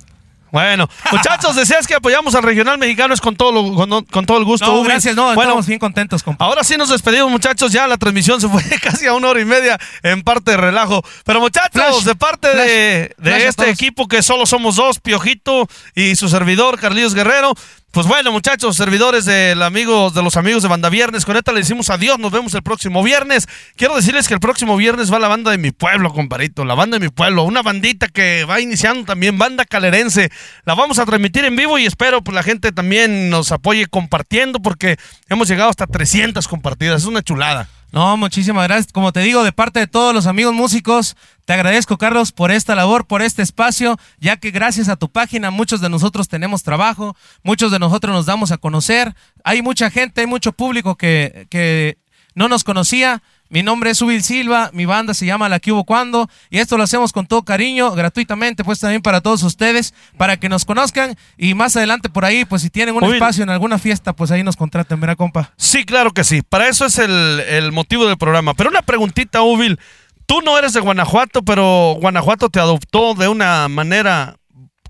Bueno, 0.50 0.88
muchachos, 1.12 1.54
deseas 1.56 1.86
que 1.86 1.94
apoyamos 1.94 2.34
al 2.34 2.42
regional 2.42 2.78
mexicano 2.78 3.14
es 3.14 3.20
con 3.20 3.36
todo, 3.36 3.52
lo- 3.52 3.74
con, 3.74 4.04
con 4.06 4.26
todo 4.26 4.38
el 4.38 4.44
gusto. 4.44 4.66
No, 4.66 4.82
gracias, 4.82 5.14
no, 5.16 5.26
bueno, 5.26 5.42
estamos 5.42 5.66
bien 5.66 5.78
contentos, 5.78 6.22
compa. 6.22 6.44
Ahora 6.44 6.64
sí 6.64 6.76
nos 6.76 6.88
despedimos, 6.88 7.30
muchachos. 7.30 7.72
Ya 7.72 7.86
la 7.86 7.96
transmisión 7.96 8.40
se 8.40 8.48
fue 8.48 8.62
casi 8.82 9.06
a 9.06 9.14
una 9.14 9.28
hora 9.28 9.40
y 9.40 9.44
media 9.44 9.78
en 10.02 10.22
parte 10.22 10.52
de 10.52 10.56
relajo. 10.56 11.02
Pero, 11.24 11.40
muchachos, 11.40 11.70
Flash, 11.72 12.02
de 12.04 12.14
parte 12.14 12.48
de, 12.48 12.54
flash, 12.54 13.24
de 13.24 13.30
flash 13.30 13.42
a 13.44 13.48
este 13.48 13.70
equipo 13.70 14.08
que 14.08 14.22
solo 14.22 14.46
somos 14.46 14.76
dos, 14.76 14.98
Piojito 15.00 15.68
y 15.94 16.16
su 16.16 16.28
servidor, 16.28 16.78
Carlitos 16.78 17.14
Guerrero. 17.14 17.54
Pues 17.92 18.06
bueno, 18.06 18.30
muchachos, 18.30 18.76
servidores 18.76 19.24
del 19.24 19.60
amigo, 19.62 20.10
de 20.10 20.22
los 20.22 20.36
amigos 20.36 20.62
de 20.62 20.68
Banda 20.68 20.88
Viernes, 20.88 21.24
con 21.24 21.36
esta 21.36 21.50
le 21.50 21.58
decimos 21.58 21.90
adiós, 21.90 22.20
nos 22.20 22.30
vemos 22.30 22.54
el 22.54 22.62
próximo 22.62 23.02
viernes. 23.02 23.48
Quiero 23.74 23.96
decirles 23.96 24.28
que 24.28 24.34
el 24.34 24.38
próximo 24.38 24.76
viernes 24.76 25.12
va 25.12 25.18
la 25.18 25.26
banda 25.26 25.50
de 25.50 25.58
mi 25.58 25.72
pueblo, 25.72 26.12
comparito, 26.12 26.64
la 26.64 26.76
banda 26.76 27.00
de 27.00 27.06
mi 27.06 27.10
pueblo, 27.10 27.42
una 27.42 27.62
bandita 27.62 28.06
que 28.06 28.44
va 28.44 28.60
iniciando 28.60 29.06
también, 29.06 29.38
banda 29.38 29.64
calerense. 29.64 30.30
La 30.64 30.76
vamos 30.76 31.00
a 31.00 31.04
transmitir 31.04 31.44
en 31.44 31.56
vivo 31.56 31.80
y 31.80 31.86
espero 31.86 32.22
pues 32.22 32.32
la 32.32 32.44
gente 32.44 32.70
también 32.70 33.28
nos 33.28 33.50
apoye 33.50 33.86
compartiendo 33.86 34.60
porque 34.60 34.96
hemos 35.28 35.48
llegado 35.48 35.70
hasta 35.70 35.88
300 35.88 36.46
compartidas, 36.46 37.02
es 37.02 37.08
una 37.08 37.22
chulada. 37.22 37.68
No, 37.92 38.16
muchísimas 38.16 38.68
gracias. 38.68 38.92
Como 38.92 39.12
te 39.12 39.20
digo, 39.20 39.42
de 39.42 39.52
parte 39.52 39.80
de 39.80 39.86
todos 39.86 40.14
los 40.14 40.26
amigos 40.26 40.54
músicos, 40.54 41.16
te 41.44 41.52
agradezco, 41.52 41.98
Carlos, 41.98 42.30
por 42.30 42.52
esta 42.52 42.74
labor, 42.74 43.06
por 43.06 43.22
este 43.22 43.42
espacio, 43.42 43.98
ya 44.18 44.36
que 44.36 44.52
gracias 44.52 44.88
a 44.88 44.96
tu 44.96 45.10
página 45.10 45.50
muchos 45.50 45.80
de 45.80 45.88
nosotros 45.88 46.28
tenemos 46.28 46.62
trabajo, 46.62 47.16
muchos 47.42 47.72
de 47.72 47.80
nosotros 47.80 48.14
nos 48.14 48.26
damos 48.26 48.52
a 48.52 48.58
conocer. 48.58 49.14
Hay 49.42 49.62
mucha 49.62 49.90
gente, 49.90 50.20
hay 50.20 50.26
mucho 50.28 50.52
público 50.52 50.96
que, 50.96 51.48
que 51.50 51.98
no 52.34 52.48
nos 52.48 52.62
conocía. 52.62 53.22
Mi 53.50 53.64
nombre 53.64 53.90
es 53.90 53.98
Subil 53.98 54.22
Silva, 54.22 54.70
mi 54.72 54.86
banda 54.86 55.12
se 55.12 55.26
llama 55.26 55.48
La 55.48 55.58
que 55.58 55.72
hubo 55.72 55.82
cuando 55.82 56.30
y 56.50 56.58
esto 56.58 56.76
lo 56.76 56.84
hacemos 56.84 57.12
con 57.12 57.26
todo 57.26 57.42
cariño, 57.42 57.90
gratuitamente, 57.90 58.62
pues 58.62 58.78
también 58.78 59.02
para 59.02 59.20
todos 59.20 59.42
ustedes, 59.42 59.92
para 60.16 60.36
que 60.38 60.48
nos 60.48 60.64
conozcan 60.64 61.16
y 61.36 61.54
más 61.54 61.74
adelante 61.74 62.08
por 62.08 62.24
ahí, 62.24 62.44
pues 62.44 62.62
si 62.62 62.70
tienen 62.70 62.94
un 62.94 63.12
espacio 63.12 63.42
en 63.42 63.50
alguna 63.50 63.78
fiesta, 63.78 64.12
pues 64.12 64.30
ahí 64.30 64.44
nos 64.44 64.56
contraten, 64.56 65.00
¿verdad, 65.00 65.16
compa? 65.16 65.52
Sí, 65.56 65.84
claro 65.84 66.12
que 66.12 66.22
sí. 66.22 66.42
Para 66.42 66.68
eso 66.68 66.86
es 66.86 66.98
el, 66.98 67.40
el 67.40 67.72
motivo 67.72 68.06
del 68.06 68.16
programa. 68.16 68.54
Pero 68.54 68.70
una 68.70 68.82
preguntita, 68.82 69.42
Ubil. 69.42 69.80
Tú 70.26 70.42
no 70.42 70.56
eres 70.56 70.72
de 70.72 70.80
Guanajuato, 70.80 71.42
pero 71.42 71.96
Guanajuato 72.00 72.50
te 72.50 72.60
adoptó 72.60 73.14
de 73.14 73.26
una 73.26 73.66
manera 73.66 74.36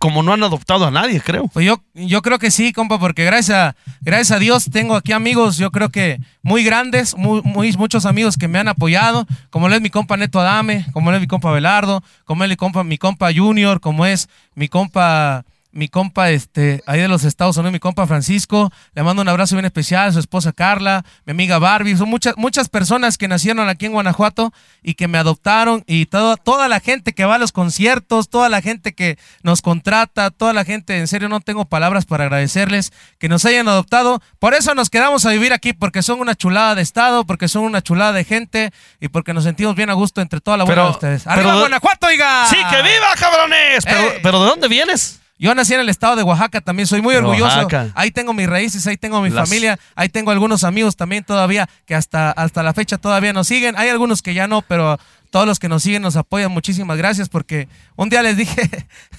como 0.01 0.23
no 0.23 0.33
han 0.33 0.43
adoptado 0.43 0.87
a 0.87 0.91
nadie, 0.91 1.21
creo. 1.21 1.47
Pues 1.49 1.65
yo, 1.67 1.81
yo 1.95 2.23
creo 2.23 2.39
que 2.39 2.51
sí, 2.51 2.73
compa, 2.73 2.99
porque 2.99 3.23
gracias 3.25 3.57
a, 3.59 3.77
gracias 4.01 4.33
a 4.33 4.39
Dios 4.41 4.71
tengo 4.73 4.97
aquí 4.97 5.13
amigos, 5.13 5.59
yo 5.59 5.71
creo 5.71 5.91
que 5.91 6.19
muy 6.43 6.65
grandes, 6.65 7.15
muy, 7.17 7.43
muy- 7.43 7.73
muchos 7.77 8.07
amigos 8.07 8.37
que 8.39 8.49
me 8.49 8.59
han 8.59 8.69
apoyado, 8.69 9.27
como 9.51 9.69
lo 9.69 9.75
es 9.75 9.83
mi 9.83 9.91
compa 9.91 10.17
Neto 10.17 10.41
Adame, 10.41 10.87
como 10.95 11.11
lo 11.11 11.17
es 11.19 11.21
mi 11.21 11.27
compa 11.29 11.53
Belardo, 11.53 12.03
como 12.25 12.45
es 12.45 12.51
mi 12.85 12.97
compa 12.99 13.29
Junior, 13.33 13.81
como 13.81 14.07
es 14.07 14.29
mi 14.55 14.69
compa, 14.69 15.45
mi 15.73 15.89
compa, 15.89 16.31
este, 16.31 16.83
ahí 16.87 17.01
de 17.01 17.09
los 17.09 17.25
Estados 17.25 17.57
Unidos, 17.57 17.73
mi 17.73 17.79
compa 17.79 18.07
Francisco, 18.07 18.73
le 18.95 19.03
mando 19.05 19.23
un 19.23 19.29
abrazo 19.29 19.55
bien 19.55 19.65
especial, 19.67 20.09
a 20.09 20.13
su 20.13 20.19
esposa 20.19 20.53
Carla, 20.53 21.05
mi 21.27 21.31
amiga 21.31 21.59
Barbie, 21.59 21.97
son 21.97 22.09
muchas, 22.09 22.35
muchas 22.37 22.69
personas 22.69 23.17
que 23.19 23.29
nacieron 23.29 23.69
aquí 23.69 23.87
en 23.87 23.93
Guanajuato 23.93 24.53
y 24.83 24.95
que 24.95 25.07
me 25.07 25.19
adoptaron 25.19 25.85
y 25.87 26.07
todo, 26.07 26.37
toda 26.37 26.67
la 26.69 26.81
gente 26.81 27.13
que 27.13 27.25
va 27.25 27.37
a 27.37 27.39
los 27.39 27.53
conciertos, 27.53 28.29
toda 28.29 28.49
la 28.49 28.63
gente 28.63 28.95
que 28.95 29.17
nos 29.43 29.63
contrata, 29.63 30.31
toda 30.31 30.53
la 30.53 30.65
gente, 30.65 30.99
en 30.99 31.07
serio 31.07 31.29
no 31.29 31.41
tengo 31.41 31.65
palabras 31.67 32.05
para 32.05 32.25
agradecerles 32.25 32.93
que 33.19 33.29
nos 33.29 33.45
hayan 33.45 33.69
adoptado, 33.69 34.21
por 34.41 34.55
eso 34.55 34.75
nos 34.75 34.91
quedamos 34.91 35.25
a 35.25 35.31
vivir 35.31 35.53
aquí, 35.53 35.73
porque 35.73 36.03
son 36.03 36.21
una 36.21 36.35
chulada 36.35 36.75
de 36.75 36.83
estado, 36.83 37.25
porque 37.25 37.47
son 37.47 37.63
una 37.63 37.81
chulada 37.81 38.13
de 38.13 38.25
gente 38.25 38.73
y 39.01 39.09
porque 39.09 39.33
nos 39.35 39.45
sentimos 39.45 39.77
bien 39.77 39.91
a 39.91 39.95
gusto 39.95 40.21
entre 40.21 40.41
toda 40.41 40.57
la 40.57 40.65
buena 40.65 40.75
Pero- 40.83 40.87
de 40.87 40.93
ustedes. 40.95 41.23
pero- 41.23 41.33
¡Arriba 41.37 41.59
Guanajuato, 41.61 42.07
oiga! 42.09 42.47
Sí, 42.47 42.57
que 42.57 42.77
viva, 42.83 43.15
cabrones. 43.19 43.85
Pero, 43.85 44.01
Eh. 44.01 44.21
pero 44.23 44.43
¿de 44.43 44.49
dónde 44.51 44.67
vienes? 44.69 45.20
Yo 45.41 45.55
nací 45.55 45.73
en 45.73 45.81
el 45.81 45.89
estado 45.89 46.17
de 46.17 46.23
Oaxaca 46.23 46.61
también, 46.61 46.87
soy 46.87 47.01
muy 47.01 47.15
orgulloso. 47.15 47.45
Oaxaca. 47.57 47.89
Ahí 47.95 48.11
tengo 48.11 48.35
mis 48.35 48.47
raíces, 48.47 48.87
ahí 48.87 48.99
tengo 48.99 49.23
mi 49.23 49.31
Las- 49.31 49.49
familia, 49.49 49.79
ahí 49.95 50.11
tengo 50.11 50.31
algunos 50.31 50.65
amigos 50.65 50.97
también 50.97 51.25
todavía 51.25 51.67
que 51.87 51.95
hasta, 51.95 52.31
hasta 52.31 52.63
la 52.63 52.75
fecha 52.75 52.99
todavía 52.99 53.33
nos 53.33 53.47
siguen. 53.49 53.75
Hay 53.79 53.89
algunos 53.89 54.21
que 54.21 54.35
ya 54.35 54.47
no, 54.47 54.61
pero 54.61 54.99
todos 55.31 55.47
los 55.47 55.59
que 55.59 55.69
nos 55.71 55.83
siguen 55.83 56.03
nos 56.03 56.17
apoyan. 56.17 56.53
Muchísimas 56.53 56.99
gracias 56.99 57.31
porque 57.31 57.69
un 57.97 58.11
día 58.11 58.21
les 58.23 58.37
dije, 58.37 58.69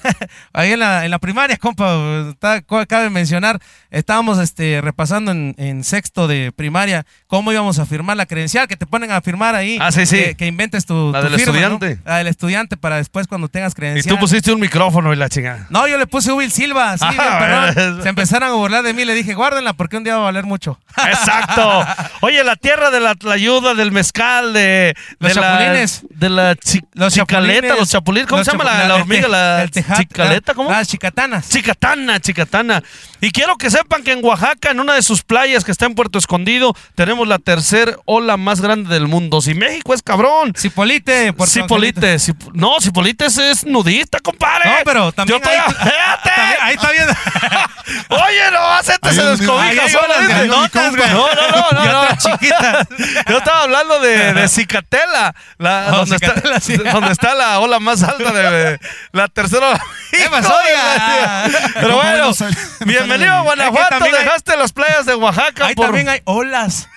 ahí 0.54 0.74
en 0.74 0.80
la, 0.80 1.06
en 1.06 1.12
la 1.12 1.18
primaria, 1.20 1.58
compa, 1.58 2.30
está- 2.30 2.62
cabe 2.88 3.10
mencionar, 3.10 3.60
estábamos 3.92 4.40
este, 4.40 4.82
repasando 4.82 5.32
en, 5.32 5.54
en 5.58 5.84
sexto 5.84 6.28
de 6.28 6.52
primaria 6.56 7.06
cómo 7.28 7.52
íbamos 7.52 7.78
a 7.80 7.86
firmar 7.86 8.18
la 8.18 8.26
credencial, 8.26 8.68
que 8.68 8.76
te 8.78 8.86
ponen 8.86 9.12
a 9.12 9.22
firmar 9.22 9.54
ahí. 9.56 9.78
Ah, 9.80 9.92
sí, 9.92 10.06
sí. 10.06 10.18
Que, 10.18 10.36
que 10.36 10.48
inventes 10.48 10.86
tu, 10.86 11.12
La 11.12 11.22
tu 11.22 11.30
del 11.30 11.36
firma, 11.40 11.54
¿no? 11.60 11.74
estudiante. 11.76 12.02
La 12.06 12.18
del 12.18 12.28
estudiante 12.28 12.78
para 12.78 12.96
después 12.98 13.28
cuando 13.28 13.48
tengas 13.50 13.74
Y 13.74 13.76
credencial. 13.76 14.16
tú 14.16 14.20
pusiste 14.20 14.52
un 14.52 14.60
micrófono 14.60 15.14
y 15.14 15.16
la 15.16 15.30
chingada. 15.30 15.68
No, 15.70 15.88
yo 15.88 15.98
le 15.98 16.08
puse 16.08 16.32
Will 16.32 16.52
Silva, 16.52 16.98
sí, 16.98 17.06
Ah, 17.20 17.72
bien. 17.76 18.02
Se 18.04 18.10
empezaron 18.10 18.50
a 18.50 18.54
burlar 18.54 18.84
de 18.84 18.94
mí, 18.94 19.06
le 19.06 19.14
dije, 19.14 19.34
guárdenla 19.34 19.74
porque 19.74 19.98
un 19.98 20.04
día 20.04 20.16
va 20.16 20.22
a 20.22 20.26
valer 20.26 20.46
mucho. 20.46 20.80
Exacto. 21.08 21.86
Oye, 22.22 22.44
la 22.44 22.56
tierra 22.56 22.90
de 22.92 23.00
la 23.00 23.16
ayuda, 23.32 23.74
del 23.74 23.92
mezcal, 23.92 24.54
de, 24.54 24.94
Los 25.20 25.34
de 25.34 25.36
la, 25.42 25.42
chapulines. 25.58 26.06
de 26.10 26.30
la 26.30 26.56
chi- 26.56 26.82
Los 26.94 27.14
chicaleta, 27.14 27.54
chapulines, 27.62 27.80
los 27.80 27.90
chapulines. 27.90 28.28
¿Cómo 28.28 28.40
los 28.40 28.46
se 28.46 28.52
llama 28.52 28.64
la, 28.64 28.88
la 28.88 28.96
hormiga? 28.96 29.28
La 29.28 29.64
el 29.64 29.72
tejat- 29.72 29.98
chicaleta, 30.00 30.54
¿cómo? 30.54 30.70
Las 30.72 30.88
chicatanas. 30.88 31.50
Chicatana, 31.50 32.20
chicatana. 32.20 32.82
Y 33.20 33.32
quiero 33.32 33.58
que 33.58 33.70
sepan 33.82 34.04
que 34.04 34.12
en 34.12 34.24
Oaxaca, 34.24 34.72
en 34.72 34.80
una 34.80 34.94
de 34.94 35.02
sus 35.02 35.24
playas 35.24 35.64
que 35.64 35.72
está 35.72 35.86
en 35.86 35.96
Puerto 35.96 36.18
Escondido, 36.20 36.76
tenemos 36.96 37.28
la 37.28 37.40
tercer 37.40 37.98
ola 38.06 38.38
más 38.38 38.62
grande 38.62 38.94
del 38.94 39.08
mundo. 39.08 39.42
Si 39.42 39.54
México 39.54 39.94
es 39.94 40.02
cabrón. 40.04 40.54
Cipolite, 40.58 41.34
Puerto 41.34 41.52
Cipolite, 41.54 42.16
Cip- 42.16 42.52
no, 42.54 42.80
Cipolite 42.80 43.26
es, 43.26 43.38
es 43.38 43.66
nudista, 43.66 44.20
compadre. 44.20 44.70
No, 44.70 44.76
pero 44.86 45.12
también 45.12 45.40
Yo 45.40 45.44
estoy- 45.44 45.58
ahí- 45.60 45.72
¡Espérate! 45.72 46.30
También- 46.36 46.58
ahí 46.62 46.74
está 46.76 46.92
bien. 46.92 47.08
Oye, 48.10 48.52
no, 48.52 48.60
acete 48.74 49.10
Ahí 49.10 49.16
se 49.16 49.24
descobija 49.26 49.90
sola. 49.90 50.46
No, 50.46 50.68
no, 50.68 51.72
no, 51.72 51.86
no. 52.06 52.08
chiquitas. 52.18 52.88
Yo 53.28 53.38
estaba 53.38 53.64
hablando 53.64 54.00
de, 54.00 54.34
de 54.34 54.48
Cicatela, 54.48 55.34
la, 55.58 55.88
Oh, 55.92 55.96
donde, 55.98 56.20
Cicatela, 56.20 56.58
está, 56.58 56.60
sí. 56.60 56.78
donde 56.78 57.12
está 57.12 57.34
la 57.36 57.60
ola 57.60 57.80
más 57.80 58.04
alta 58.04 58.32
de 58.32 58.80
la 59.12 59.28
tercera 59.28 59.70
ola. 59.70 59.84
¿Qué 60.12 60.30
pasó, 60.30 60.54
de 60.58 61.52
Pero 61.74 61.88
¿Cómo 61.88 61.96
bueno, 62.02 62.26
no 62.28 62.34
sale- 62.34 62.56
no 62.82 62.86
bienvenido 62.86 63.32
a 63.32 63.38
sale? 63.38 63.46
Guanajuato. 63.72 64.06
Hay- 64.06 64.12
Dejaste 64.24 64.58
las 64.58 64.72
playas 64.74 65.06
de 65.06 65.16
Oaxaca 65.16 65.66
Ahí 65.68 65.76
por 65.76 65.86
también 65.88 66.10
hay 66.10 66.22
olas. 66.26 66.88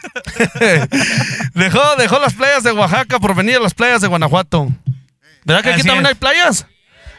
dejó, 1.55 1.97
dejó 1.97 2.19
las 2.19 2.35
playas 2.35 2.63
de 2.63 2.73
Oaxaca 2.73 3.19
por 3.19 3.35
venir 3.35 3.57
a 3.57 3.61
las 3.61 3.75
playas 3.75 4.01
de 4.01 4.09
Guanajuato. 4.09 4.69
¿Verdad 5.45 5.63
que 5.63 5.71
aquí 5.75 5.83
también 5.83 6.05
es. 6.07 6.11
hay 6.11 6.15
playas? 6.15 6.67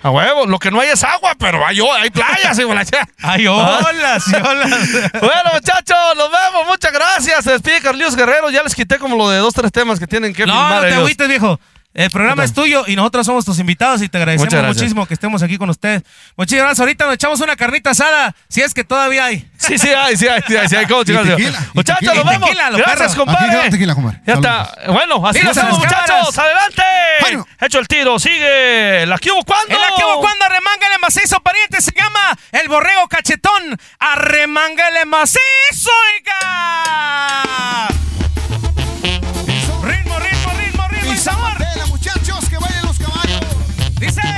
A 0.04 0.12
huevo, 0.12 0.46
lo 0.46 0.60
que 0.60 0.70
no 0.70 0.80
hay 0.82 0.90
es 0.90 1.04
agua, 1.04 1.34
pero 1.40 1.66
hay, 1.66 1.80
hay 2.00 2.12
playas, 2.12 2.58
cha- 2.92 3.08
Hay 3.24 3.48
olas 3.48 4.28
y 4.28 4.36
olas. 4.36 4.70
Bueno, 5.20 5.50
muchachos, 5.54 5.98
nos 6.16 6.30
vemos. 6.30 6.68
Muchas 6.68 6.92
gracias. 6.92 7.44
Se 7.44 7.52
despide 7.54 7.82
Carlitos 7.82 8.16
Guerrero. 8.16 8.50
Ya 8.52 8.62
les 8.62 8.76
quité 8.76 9.00
como 9.00 9.16
lo 9.16 9.30
de 9.30 9.40
dos, 9.40 9.54
tres 9.54 9.72
temas 9.72 10.00
que 10.00 10.06
tienen 10.06 10.34
que 10.34 10.46
No, 10.46 10.54
filmar 10.54 10.76
no 10.76 10.82
te 10.82 11.14
ellos. 11.14 11.28
viejo. 11.28 11.60
El 11.96 12.12
programa 12.12 12.44
es 12.44 12.54
tuyo 12.54 12.84
y 12.88 12.98
nosotros 12.98 13.26
somos 13.26 13.46
tus 13.46 13.58
invitados 13.58 14.02
y 14.02 14.10
te 14.10 14.18
agradecemos 14.18 14.68
muchísimo 14.68 15.06
que 15.06 15.14
estemos 15.14 15.42
aquí 15.42 15.58
con 15.58 15.70
ustedes. 15.70 16.04
Muchísimas 16.36 16.66
gracias. 16.66 16.82
Ahorita 16.82 17.06
nos 17.06 17.14
echamos 17.16 17.40
una 17.40 17.56
carnita 17.56 17.92
asada, 17.92 18.36
si 18.50 18.62
es 18.62 18.74
que 18.74 18.84
todavía 18.84 19.24
hay. 19.24 19.50
Sí, 19.58 19.78
sí 19.78 19.88
hay, 19.88 20.18
sí 20.18 20.28
hay, 20.28 20.42
sí 20.46 20.58
hay. 20.58 20.68
Sí 20.68 20.76
hay. 20.76 20.88
¿Cómo 20.88 21.04
y 21.04 21.14
Muchachos, 21.74 22.14
nos 22.14 22.26
vemos. 22.26 22.50
tequila, 22.50 22.70
lo 22.72 22.78
Gracias, 22.80 23.16
compadre. 23.16 23.70
tequila, 23.70 23.96
compadre. 23.96 24.20
Ya 24.28 24.34
está. 24.34 24.76
Bueno, 24.88 25.26
así 25.26 25.42
nos 25.42 25.56
vemos, 25.56 25.80
muchachos. 25.80 26.38
¡Adelante! 26.38 26.84
Bueno. 27.22 27.48
Hecho 27.62 27.80
el 27.80 27.88
tiro, 27.88 28.20
sigue. 28.20 29.06
¿La 29.06 29.18
que 29.18 29.32
hubo 29.32 29.46
cuándo? 29.46 29.74
En 29.74 29.80
la 29.82 29.88
que 29.96 30.04
hubo 30.04 30.20
cuando 30.20 30.44
arremángale 30.44 30.98
macizo, 31.02 31.40
pariente, 31.40 31.80
se 31.82 31.94
llama 31.98 32.38
el 32.52 32.68
borrego 32.68 33.08
cachetón. 33.08 33.80
Arremángale 34.00 35.06
macizo, 35.06 35.92
oiga. 36.18 37.88
Fuera. 44.02 44.36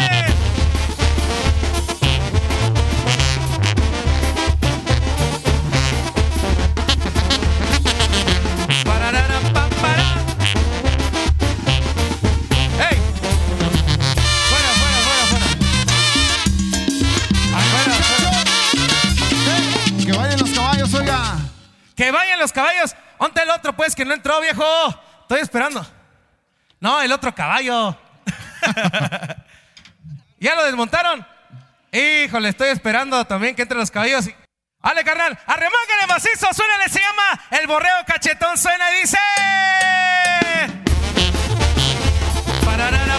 Que 20.05 20.11
vayan 20.11 20.39
los 20.39 20.51
caballos, 20.51 20.93
oiga. 20.93 21.37
Que 21.95 22.11
vayan 22.11 22.39
los 22.39 22.53
caballos. 22.53 22.95
¿Dónde 23.19 23.41
el 23.41 23.49
otro, 23.49 23.73
pues, 23.75 23.95
que 23.95 24.05
no 24.05 24.13
entró, 24.13 24.39
viejo? 24.39 24.63
Estoy 25.21 25.39
esperando. 25.39 25.85
No, 26.79 27.01
el 27.01 27.11
otro 27.11 27.33
caballo. 27.33 27.97
¿Ya 30.39 30.55
lo 30.55 30.65
desmontaron? 30.65 31.25
Híjole, 31.91 32.49
estoy 32.49 32.69
esperando 32.69 33.25
también 33.25 33.55
que 33.55 33.63
entren 33.63 33.79
los 33.79 33.89
caballos. 33.89 34.29
¡Ale, 34.81 35.03
carnal! 35.03 35.37
¡Arremángale 35.47 36.07
macizo! 36.07 36.53
¡Suénale! 36.53 36.89
Se 36.89 36.99
llama 36.99 37.45
El 37.51 37.65
Borreo 37.65 38.05
Cachetón. 38.05 38.57
Suena 38.57 38.85
y 38.91 39.01
dice... 39.01 39.17
Pararara, 42.63 43.17